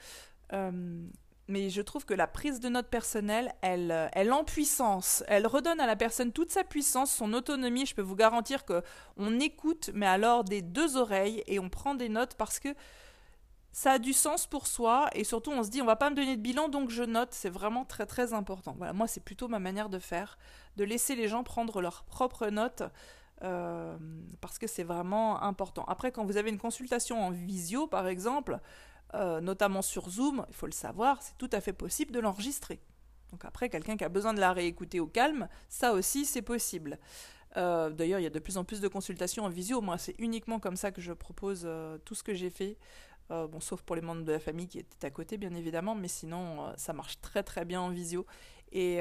[0.52, 1.06] Euh,
[1.48, 5.80] mais je trouve que la prise de notes personnelle, elle, elle en puissance, elle redonne
[5.80, 7.86] à la personne toute sa puissance, son autonomie.
[7.86, 8.82] Je peux vous garantir que
[9.16, 12.68] on écoute, mais alors des deux oreilles, et on prend des notes parce que
[13.72, 16.16] ça a du sens pour soi, et surtout on se dit on va pas me
[16.16, 17.28] donner de bilan, donc je note.
[17.32, 18.74] C'est vraiment très très important.
[18.78, 20.38] Voilà, moi c'est plutôt ma manière de faire,
[20.76, 22.82] de laisser les gens prendre leurs propres notes.
[23.42, 23.98] Euh,
[24.40, 25.84] parce que c'est vraiment important.
[25.88, 28.60] Après, quand vous avez une consultation en visio, par exemple,
[29.16, 32.80] euh, notamment sur Zoom, il faut le savoir, c'est tout à fait possible de l'enregistrer.
[33.30, 36.98] Donc après, quelqu'un qui a besoin de la réécouter au calme, ça aussi c'est possible.
[37.56, 39.80] Euh, d'ailleurs, il y a de plus en plus de consultations en visio.
[39.80, 42.76] Moi, c'est uniquement comme ça que je propose euh, tout ce que j'ai fait.
[43.30, 46.08] bon, sauf pour les membres de la famille qui étaient à côté, bien évidemment, mais
[46.08, 48.26] sinon, ça marche très très bien en visio.
[48.70, 49.00] Et,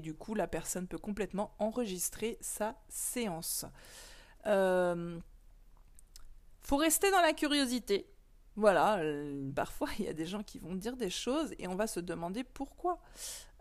[0.00, 3.64] du coup, la personne peut complètement enregistrer sa séance.
[6.64, 8.06] Faut rester dans la curiosité.
[8.56, 11.74] Voilà, euh, parfois il y a des gens qui vont dire des choses et on
[11.74, 13.00] va se demander pourquoi.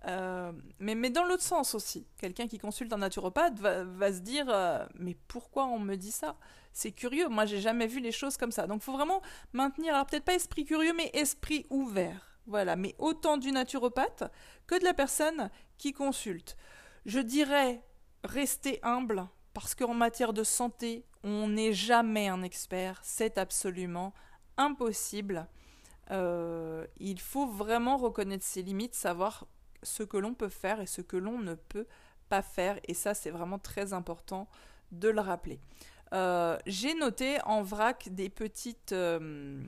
[0.06, 4.46] Euh, mais, mais dans l'autre sens aussi, quelqu'un qui consulte un naturopathe va, se dire
[4.50, 6.36] euh, mais pourquoi on me dit ça?
[6.74, 8.68] C'est curieux, moi j'ai jamais vu les choses comme ça.
[8.68, 9.22] Donc il faut vraiment
[9.54, 12.38] maintenir, alors peut-être pas esprit curieux, mais esprit ouvert.
[12.46, 14.26] Voilà, mais autant du naturopathe
[14.68, 16.58] que de la personne qui consulte.
[17.06, 17.82] Je dirais
[18.24, 24.14] rester humble, parce qu'en matière de santé, on n'est jamais un expert, c'est absolument
[24.58, 25.48] impossible.
[26.12, 29.48] Euh, il faut vraiment reconnaître ses limites, savoir
[29.84, 31.88] ce que l'on peut faire et ce que l'on ne peut
[32.30, 34.50] pas faire, et ça c'est vraiment très important
[34.92, 35.60] de le rappeler.
[36.14, 38.92] Euh, j'ai noté en vrac des petites...
[38.92, 39.64] Euh,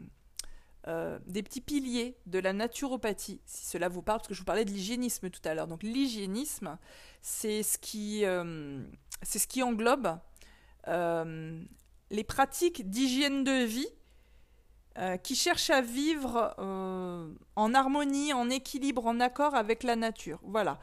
[1.26, 4.66] des petits piliers de la naturopathie, si cela vous parle, parce que je vous parlais
[4.66, 5.66] de l'hygiénisme tout à l'heure.
[5.66, 6.78] Donc l'hygiénisme,
[7.24, 7.80] c'est ce
[9.24, 10.20] ce qui englobe
[10.88, 11.64] euh,
[12.12, 13.88] les pratiques d'hygiène de vie
[14.98, 20.40] euh, qui cherchent à vivre euh, en harmonie, en équilibre, en accord avec la nature.
[20.44, 20.80] Voilà.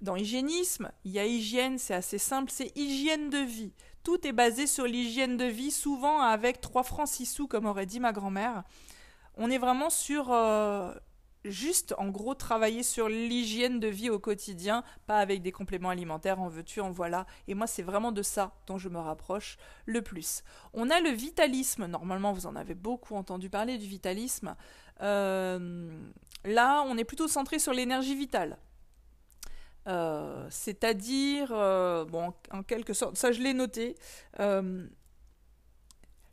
[0.00, 3.72] Dans hygiénisme, il y a hygiène, c'est assez simple, c'est hygiène de vie.
[4.02, 7.86] Tout est basé sur l'hygiène de vie, souvent avec 3 francs 6 sous, comme aurait
[7.86, 8.64] dit ma grand-mère.
[9.36, 10.32] On est vraiment sur
[11.44, 16.40] juste en gros travailler sur l'hygiène de vie au quotidien, pas avec des compléments alimentaires,
[16.40, 17.26] en veux-tu, en voilà.
[17.48, 20.42] Et moi, c'est vraiment de ça dont je me rapproche le plus.
[20.72, 24.56] On a le vitalisme, normalement, vous en avez beaucoup entendu parler du vitalisme.
[25.02, 25.90] Euh,
[26.44, 28.58] là, on est plutôt centré sur l'énergie vitale.
[29.88, 32.04] Euh, c'est-à-dire, euh,
[32.52, 33.96] en quelque sorte, ça je l'ai noté,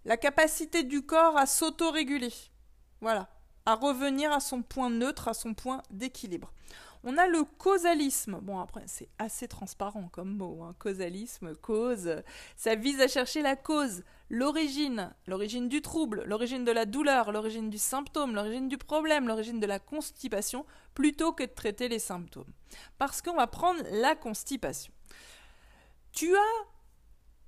[0.06, 2.34] la capacité du corps à s'autoréguler.
[3.02, 3.30] Voilà,
[3.70, 6.52] à revenir à son point neutre, à son point d'équilibre.
[7.04, 8.40] On a le causalisme.
[8.42, 10.64] Bon, après, c'est assez transparent comme mot.
[10.64, 10.74] Hein.
[10.80, 12.24] Causalisme, cause.
[12.58, 14.02] Ça vise à chercher la cause,
[14.32, 19.60] l'origine, l'origine du trouble, l'origine de la douleur, l'origine du symptôme, l'origine du problème, l'origine
[19.60, 20.66] de la constipation,
[20.96, 22.52] plutôt que de traiter les symptômes.
[22.98, 24.92] Parce qu'on va prendre la constipation.
[26.12, 26.66] Tu as.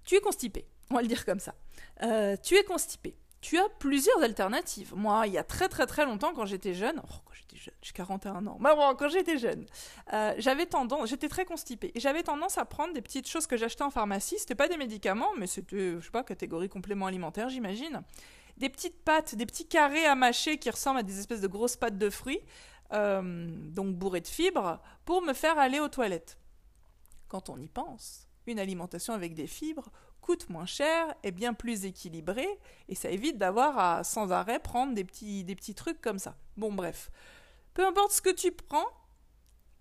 [0.04, 0.68] Tu es constipé.
[0.92, 1.56] On va le dire comme ça.
[2.04, 4.94] Euh, tu es constipé tu as plusieurs alternatives.
[4.96, 7.74] Moi, il y a très très très longtemps, quand j'étais jeune, oh, quand j'étais jeune,
[7.82, 9.66] j'ai 41 ans, bon, quand j'étais jeune,
[10.14, 13.58] euh, j'avais tendance, j'étais très constipée, et j'avais tendance à prendre des petites choses que
[13.58, 17.50] j'achetais en pharmacie, c'était pas des médicaments, mais c'était, je sais pas, catégorie complément alimentaire,
[17.50, 18.04] j'imagine.
[18.58, 21.78] Des petites pâtes, des petits carrés à mâcher qui ressemblent à des espèces de grosses
[21.78, 22.42] pâtes de fruits,
[22.94, 26.38] euh, donc bourrées de fibres, pour me faire aller aux toilettes.
[27.28, 29.90] Quand on y pense, une alimentation avec des fibres,
[30.22, 32.48] coûte moins cher, est bien plus équilibré,
[32.88, 36.36] et ça évite d'avoir à sans arrêt prendre des petits, des petits trucs comme ça.
[36.58, 37.12] Bon, bref.
[37.74, 38.88] Peu importe ce que tu prends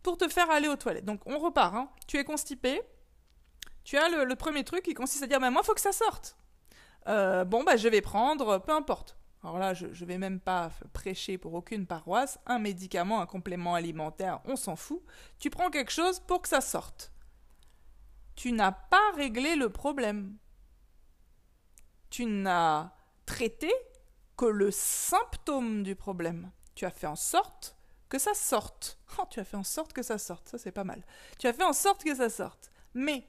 [0.03, 1.05] pour te faire aller aux toilettes.
[1.05, 1.75] Donc, on repart.
[1.75, 1.89] Hein.
[2.07, 2.81] Tu es constipé.
[3.85, 5.93] Tu as le, premier truc qui consiste à dire Mais moi, il faut que ça
[5.93, 6.37] sorte.
[7.09, 9.17] Euh, bon, bah, je vais prendre, peu importe.
[9.43, 12.39] Alors là, je ne vais même pas prêcher pour aucune paroisse.
[12.47, 15.03] Un médicament, un complément alimentaire, on s'en fout.
[15.39, 17.11] Tu prends quelque chose pour que ça sorte
[18.37, 20.37] tu n'as pas réglé le problème.
[22.11, 22.93] Tu n'as
[23.27, 23.73] traité
[24.37, 26.51] que le symptôme du problème.
[26.75, 27.77] Tu as fait en sorte
[28.09, 28.99] que ça sorte.
[29.19, 31.05] Oh, tu as fait en sorte que ça sorte, ça c'est pas mal.
[31.39, 32.71] Tu as fait en sorte que ça sorte.
[32.95, 33.25] Mais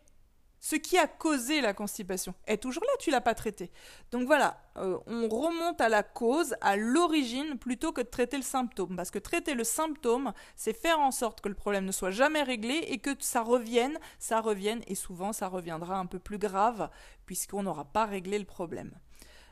[0.61, 3.71] ce qui a causé la constipation est toujours là, tu l'as pas traité.
[4.11, 8.43] Donc voilà, euh, on remonte à la cause, à l'origine, plutôt que de traiter le
[8.43, 8.95] symptôme.
[8.95, 12.43] Parce que traiter le symptôme, c'est faire en sorte que le problème ne soit jamais
[12.43, 16.91] réglé et que ça revienne, ça revienne, et souvent ça reviendra un peu plus grave,
[17.25, 18.91] puisqu'on n'aura pas réglé le problème.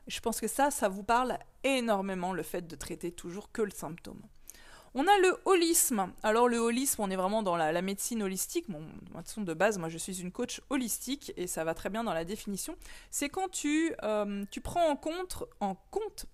[0.06, 3.72] Je pense que ça, ça vous parle énormément, le fait de traiter toujours que le
[3.72, 4.22] symptôme.
[4.96, 6.12] On a le holisme.
[6.24, 8.70] Alors le holisme, on est vraiment dans la, médecine holistique.
[8.70, 12.04] Bon, de de base, moi je suis une coach holistique et ça va très bien
[12.04, 12.76] dans la définition.
[13.12, 16.26] C'est quand tu, euh, prends en compte,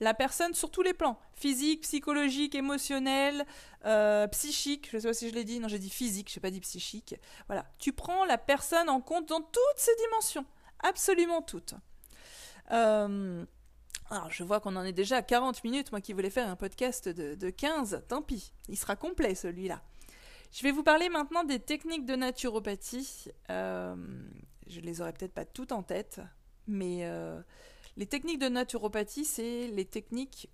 [0.00, 1.18] la personne sur tous les plans.
[1.34, 3.44] Physique, psychologique, émotionnel,
[3.84, 4.88] euh, psychique.
[4.90, 5.60] Je ne sais pas si je l'ai dit.
[5.60, 7.14] Non, j'ai dit physique, je n'ai pas dit psychique.
[7.46, 7.64] Voilà.
[7.78, 10.44] Tu prends la personne en compte dans toutes ses dimensions.
[10.82, 11.74] Absolument toutes.
[12.72, 13.44] Euh,
[14.10, 16.56] alors, je vois qu'on en est déjà à 40 minutes, moi qui voulais faire un
[16.56, 19.82] podcast de, 15, tant pis, il sera complet celui-là.
[20.52, 23.32] Je vais vous parler maintenant des techniques de naturopathie.
[23.50, 23.96] Euh,
[24.68, 26.20] je les aurai peut-être pas toutes en tête,
[26.68, 27.40] mais euh,
[27.96, 30.48] les techniques de naturopathie, c'est les techniques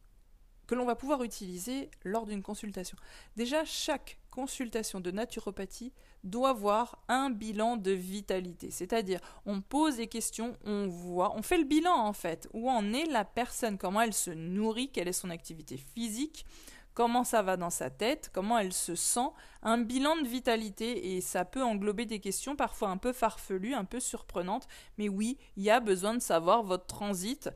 [0.67, 2.97] que l'on va pouvoir utiliser lors d'une consultation.
[3.37, 5.93] Déjà, chaque consultation de naturopathie
[6.25, 8.71] doit voir un bilan de vitalité.
[8.71, 12.95] C'est-à-dire, on pose des questions, on voit, on fait le bilan en fait, où en
[12.95, 16.47] est la personne, comment elle se nourrit, quelle est son activité physique,
[16.95, 19.29] comment ça va dans sa tête, comment elle se sent,
[19.63, 23.85] un bilan de vitalité et ça peut englober des questions parfois un peu farfelues, un
[23.85, 27.51] peu surprenantes, mais oui, il y a besoin de savoir votre transit,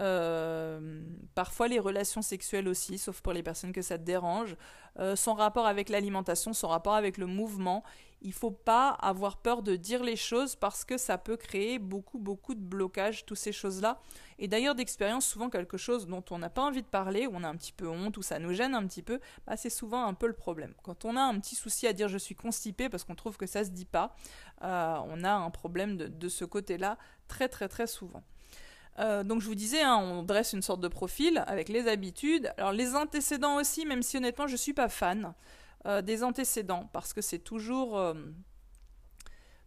[0.00, 1.02] euh,
[1.34, 4.56] parfois les relations sexuelles aussi, sauf pour les personnes que ça te dérange,
[4.98, 7.84] euh, son rapport avec l'alimentation, son rapport avec le mouvement.
[8.22, 12.18] Il faut pas avoir peur de dire les choses parce que ça peut créer beaucoup
[12.18, 14.00] beaucoup de blocages, toutes ces choses-là.
[14.38, 17.44] Et d'ailleurs d'expérience, souvent quelque chose dont on n'a pas envie de parler, ou on
[17.44, 20.06] a un petit peu honte, ou ça nous gêne un petit peu, bah, c'est souvent
[20.06, 20.74] un peu le problème.
[20.82, 23.46] Quand on a un petit souci à dire je suis constipé parce qu'on trouve que
[23.46, 24.14] ça se dit pas,
[24.62, 26.98] euh, on a un problème de ce côté-là
[27.28, 28.22] très très très souvent.
[29.00, 32.52] Euh, donc je vous disais, hein, on dresse une sorte de profil avec les habitudes.
[32.58, 35.34] Alors les antécédents aussi, même si honnêtement je ne suis pas fan
[35.86, 37.98] euh, des antécédents, parce que c'est toujours...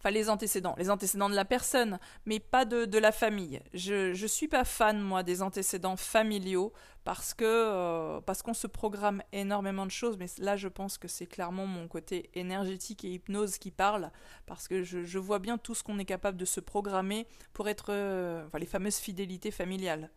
[0.03, 3.61] Enfin les antécédents, les antécédents de la personne, mais pas de, la famille.
[3.73, 6.73] Je ne suis pas fan, moi, des antécédents familiaux,
[7.05, 11.07] parce que euh, parce qu'on se programme énormément de choses, mais là, je pense que
[11.07, 14.11] c'est clairement mon côté énergétique et hypnose qui parle,
[14.45, 17.93] parce que je, vois bien tout ce qu'on est capable de se programmer pour être...
[17.93, 20.11] Euh, enfin, les fameuses fidélités familiales.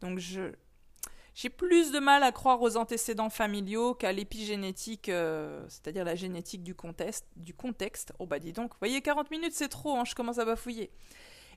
[0.00, 0.52] Donc je,
[1.34, 6.62] j'ai plus de mal à croire aux antécédents familiaux qu'à l'épigénétique, euh, c'est-à-dire la génétique
[6.62, 8.12] du contexte, du contexte.
[8.18, 10.90] Oh bah dis donc, vous voyez, 40 minutes c'est trop, hein, je commence à bafouiller.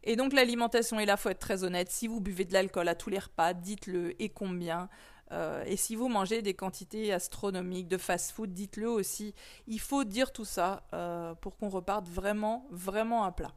[0.04, 1.92] Et donc l'alimentation est là, faut être très honnête.
[1.92, 4.88] Si vous buvez de l'alcool à tous les repas, dites-le et combien.
[5.32, 9.34] Euh, et si vous mangez des quantités astronomiques de fast-food, dites-le aussi.
[9.68, 13.54] Il faut dire tout ça euh, pour qu'on reparte vraiment, vraiment à plat.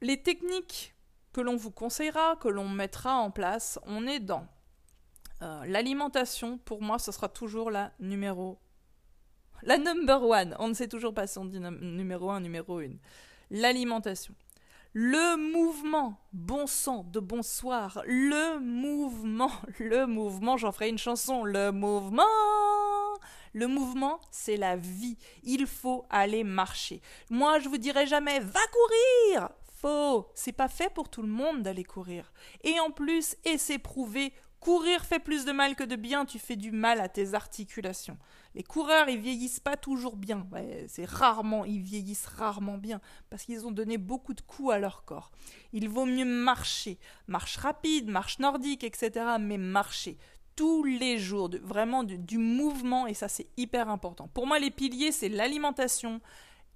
[0.00, 0.94] Les techniques
[1.34, 4.46] que l'on vous conseillera, que l'on mettra en place, on est dans
[5.42, 6.58] euh, l'alimentation.
[6.58, 8.58] Pour moi, ce sera toujours la numéro.
[9.62, 10.56] La number one.
[10.58, 12.98] On ne sait toujours pas si on dit numéro un, numéro une.
[13.50, 14.34] L'alimentation.
[14.92, 21.72] Le mouvement, bon sang de bonsoir, le mouvement, le mouvement, j'en ferai une chanson, le
[21.72, 22.22] mouvement.
[23.54, 25.16] Le mouvement, c'est la vie.
[25.42, 27.00] Il faut aller marcher.
[27.28, 29.48] Moi, je vous dirai jamais, va courir,
[30.34, 32.32] c'est pas fait pour tout le monde d'aller courir.
[32.62, 36.38] Et en plus, et c'est prouvé, courir fait plus de mal que de bien, tu
[36.38, 38.16] fais du mal à tes articulations.
[38.54, 40.46] Les coureurs, ils vieillissent pas toujours bien.
[40.88, 45.04] c'est rarement, ils vieillissent rarement bien parce qu'ils ont donné beaucoup de coups à leur
[45.04, 45.32] corps.
[45.72, 49.36] Il vaut mieux marcher, marche rapide, marche nordique, etc.
[49.38, 50.16] Mais marcher
[50.56, 54.28] tous les jours, vraiment du mouvement et ça c'est hyper important.
[54.28, 56.20] Pour moi, les piliers, c'est l'alimentation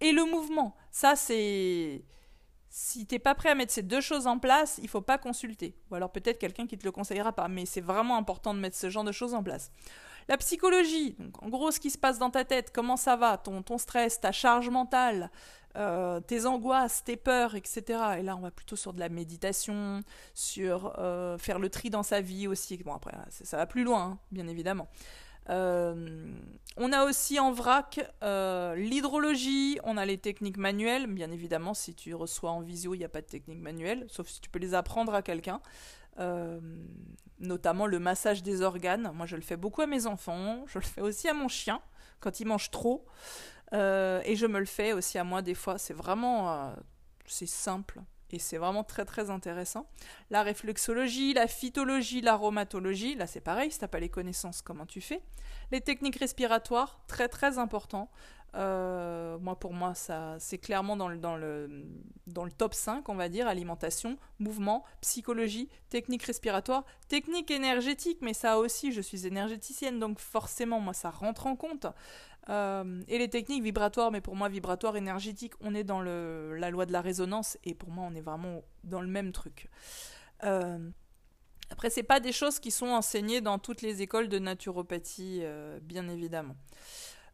[0.01, 0.75] et le mouvement.
[0.91, 2.05] Ça c'est
[2.81, 5.75] si t'es pas prêt à mettre ces deux choses en place, il faut pas consulter.
[5.91, 8.77] Ou alors peut-être quelqu'un qui te le conseillera pas, mais c'est vraiment important de mettre
[8.77, 9.73] ce genre de choses en place.
[10.29, 13.37] La psychologie, donc en gros ce qui se passe dans ta tête, comment ça va,
[13.37, 15.33] ton, stress, ta charge mentale,
[15.75, 17.83] euh, tes angoisses, tes peurs, etc.
[18.21, 20.03] Et là on va plutôt sur de la méditation,
[20.33, 22.77] sur euh, faire le tri dans sa vie aussi.
[22.77, 24.87] Bon après ça va plus loin, hein, bien évidemment.
[25.51, 26.33] Euh,
[26.77, 31.07] on a aussi en vrac euh, l'hydrologie, on a les techniques manuelles.
[31.07, 34.29] Bien évidemment, si tu reçois en visio, il n'y a pas de technique manuelle, sauf
[34.29, 35.61] si tu peux les apprendre à quelqu'un.
[36.19, 36.61] Euh,
[37.39, 39.11] notamment le massage des organes.
[39.15, 40.65] Moi, je le fais beaucoup à mes enfants.
[40.67, 41.81] Je le fais aussi à mon chien
[42.21, 43.07] quand il mange trop.
[43.73, 45.79] et je me le fais aussi à moi des fois.
[45.79, 46.75] C'est vraiment...
[47.27, 49.87] c'est simple et c'est vraiment très très intéressant.
[50.31, 55.01] La réflexologie, la phytologie, l'aromatologie, là c'est pareil, si t'as pas les connaissances, comment tu
[55.01, 55.23] fais?
[55.73, 58.11] Les techniques respiratoires, très très important.
[58.55, 61.85] Euh, moi, pour moi, ça, c'est clairement dans le, dans, le,
[62.27, 68.33] dans le top 5, on va dire, alimentation, mouvement, psychologie, technique respiratoire, technique énergétique, mais
[68.33, 71.87] ça aussi, je suis énergéticienne, donc forcément, moi, ça rentre en compte.
[72.49, 76.87] Euh, et les techniques vibratoires, mais pour moi, vibratoire, énergétique, on est dans la loi
[76.87, 79.69] de la résonance, et pour moi, on est vraiment dans le même truc.
[80.45, 80.91] Euh,
[81.71, 85.79] après, c'est pas des choses qui sont enseignées dans toutes les écoles de naturopathie, euh,
[85.83, 86.57] bien évidemment.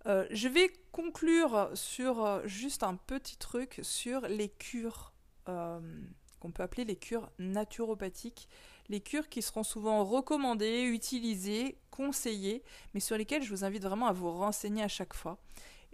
[0.07, 5.13] Euh, je vais conclure sur juste un petit truc sur les cures
[5.47, 8.49] qu'on peut appeler les cures naturopathiques,
[8.89, 12.63] les cures qui seront souvent recommandées, utilisées, conseillées,
[12.93, 15.39] mais sur lesquelles je vous invite vraiment à vous renseigner à chaque fois.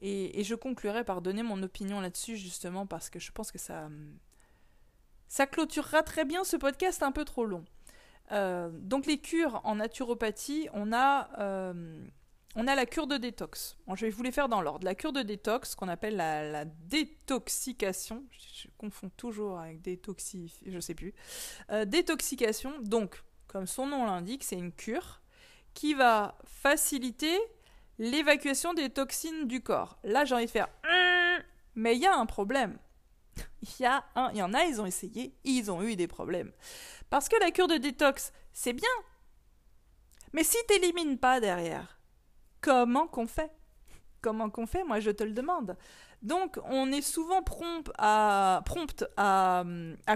[0.03, 3.88] Et, je conclurai par donner mon opinion là-dessus justement parce que je pense que ça,
[5.28, 7.64] ça clôturera très bien ce podcast un peu trop long.
[8.32, 12.07] Euh, donc les cures en naturopathie, on a, euh,
[12.57, 13.76] on a la cure de détox.
[13.94, 14.84] je vais vous les faire dans l'ordre.
[14.84, 20.94] La cure de détox, qu'on appelle la, détoxication, je, confonds toujours avec détoxi, je sais
[20.94, 21.14] plus.
[21.70, 25.20] Euh, détoxication, donc, comme son nom l'indique, c'est une cure
[25.74, 27.38] qui va faciliter
[27.98, 29.98] l'évacuation des toxines du corps.
[30.03, 30.68] Là, j'ai envie de faire...
[31.76, 32.78] Mais il y a un problème.
[33.62, 36.51] Il y, y en a, ils ont essayé, ils ont eu des problèmes.
[37.11, 38.88] Parce que la cure de détox, c'est bien.
[40.32, 41.99] Mais si t'élimines pas derrière,
[42.61, 43.50] comment qu'on fait?
[44.20, 44.84] Comment qu'on fait?
[44.84, 45.76] Moi, je te le demande.
[46.22, 49.04] Donc, on est souvent prompt à, prompt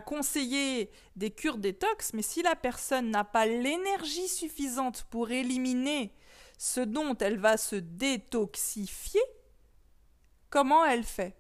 [0.05, 6.13] conseiller des cures détox, mais si la personne n'a pas l'énergie suffisante pour éliminer
[6.59, 9.23] ce dont elle va se détoxifier,
[10.51, 11.37] comment elle fait?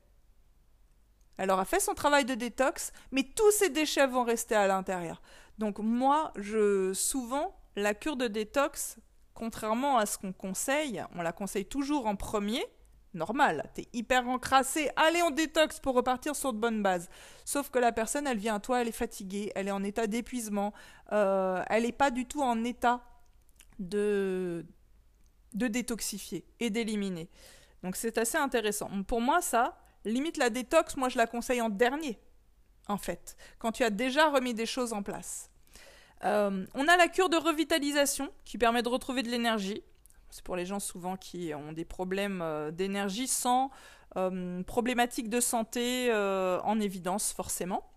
[1.36, 5.20] Elle aura fait son travail de détox, mais tous ces déchets vont rester à l'intérieur.
[5.58, 8.96] Donc moi, je souvent la cure de détox,
[9.34, 12.64] contrairement à ce qu'on conseille, on la conseille toujours en premier.
[13.12, 17.08] Normal, t'es hyper encrassé, allez on détox pour repartir sur de bonnes bases.
[17.44, 20.08] Sauf que la personne, elle vient à toi, elle est fatiguée, elle est en état
[20.08, 20.72] d'épuisement,
[21.12, 23.02] euh, elle n'est pas du tout en état
[23.78, 24.66] de,
[25.52, 27.30] de détoxifier et d'éliminer.
[27.84, 28.90] Donc c'est assez intéressant.
[29.04, 32.18] Pour moi, ça, limite la détox, moi je la conseille en dernier
[32.88, 35.50] en fait, quand tu as déjà remis des choses en place.
[36.24, 39.82] Euh, on a la cure de revitalisation qui permet de retrouver de l'énergie.
[40.30, 43.70] C'est pour les gens souvent qui ont des problèmes euh, d'énergie sans
[44.16, 47.90] euh, problématiques de santé en évidence forcément.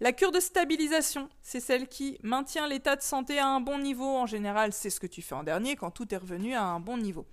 [0.00, 4.16] La cure de stabilisation, c'est celle qui maintient l'état de santé à un bon niveau.
[4.16, 6.80] En général, c'est ce que tu fais en dernier quand tout est revenu à un
[6.80, 7.24] bon niveau.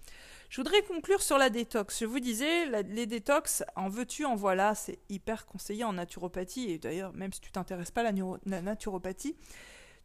[0.49, 1.99] Je voudrais conclure sur la détox.
[1.99, 6.71] Je vous disais, les détox, en veux-tu, en voilà, c'est hyper conseillé en naturopathie.
[6.71, 9.35] Et d'ailleurs, même si tu t'intéresses pas à la, naturopathie,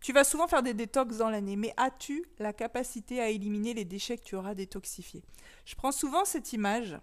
[0.04, 1.56] tu vas souvent faire des détox dans l'année.
[1.56, 5.24] Mais as-tu la capacité à éliminer les déchets que tu auras détoxifiés?
[5.64, 6.98] Je prends souvent cette image.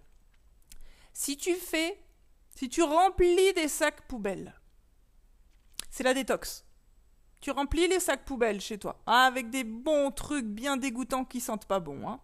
[1.12, 2.00] Si tu fais,
[2.56, 4.54] si tu remplis des sacs poubelles,
[5.90, 6.64] c'est la détox.
[7.40, 11.42] Tu remplis les sacs poubelles chez toi, hein, avec des bons trucs bien dégoûtants qui
[11.42, 12.08] sentent pas bon.
[12.08, 12.20] Hein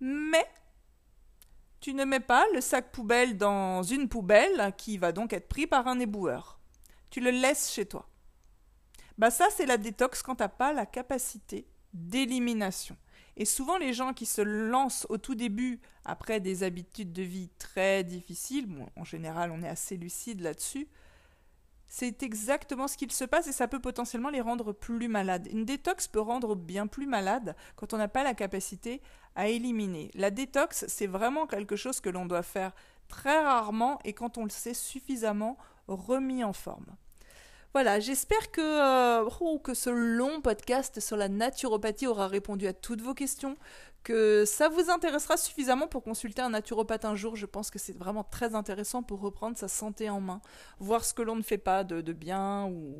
[0.00, 0.50] mais
[1.78, 5.68] tu ne mets pas le sac poubelle dans une poubelle qui va donc être pris
[5.68, 6.58] par un éboueur.
[7.10, 8.08] Tu le laisses chez toi.
[9.18, 12.96] Bah ça c'est la détox quand t'as pas la capacité d'élimination.
[13.36, 17.50] Et souvent les gens qui se lancent au tout début après des habitudes de vie
[17.58, 20.88] très difficiles, en général on est assez lucide là-dessus,
[21.88, 25.48] c'est exactement ce qu'il se passe et ça peut potentiellement les rendre plus malades.
[25.50, 29.00] Une détox peut rendre bien plus malade quand on n'a pas la capacité
[29.34, 30.10] à éliminer.
[30.14, 32.74] La détox, c'est vraiment quelque chose que l'on doit faire
[33.08, 35.56] très rarement et quand on le sait suffisamment
[35.88, 36.94] remis en forme.
[37.78, 42.72] Voilà, j'espère que, euh, oh, que ce long podcast sur la naturopathie aura répondu à
[42.72, 43.56] toutes vos questions,
[44.02, 47.36] que ça vous intéressera suffisamment pour consulter un naturopathe un jour.
[47.36, 50.40] Je pense que c'est vraiment très intéressant pour reprendre sa santé en main,
[50.80, 52.96] voir ce que l'on ne fait pas de, bien ou,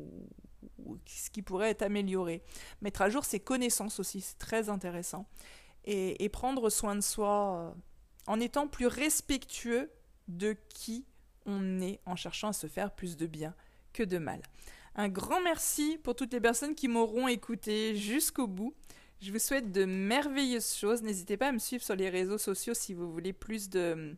[1.05, 2.41] ce qui pourrait être amélioré.
[2.81, 5.25] Mettre à jour ses connaissances aussi, c'est très intéressant.
[5.83, 7.81] Et, prendre soin de soi euh,
[8.27, 9.91] en étant plus respectueux
[10.29, 11.05] de qui
[11.45, 13.53] on est en cherchant à se faire plus de bien
[13.93, 14.41] que de mal.
[14.95, 18.73] Un grand merci pour toutes les personnes qui m'auront écouté jusqu'au bout.
[19.21, 21.01] Je vous souhaite de merveilleuses choses.
[21.01, 24.15] N'hésitez pas à me suivre sur les réseaux sociaux si vous voulez plus de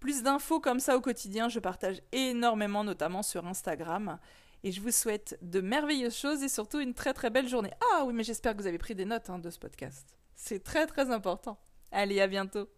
[0.00, 1.48] plus d'infos comme ça au quotidien.
[1.48, 4.18] Je partage énormément, notamment sur Instagram.
[4.62, 7.72] Et je vous souhaite de merveilleuses choses et surtout une très très belle journée.
[7.94, 10.06] Ah oui, mais j'espère que vous avez pris des notes hein, de ce podcast.
[10.34, 11.58] C'est très très important.
[11.92, 12.68] Allez, à bientôt.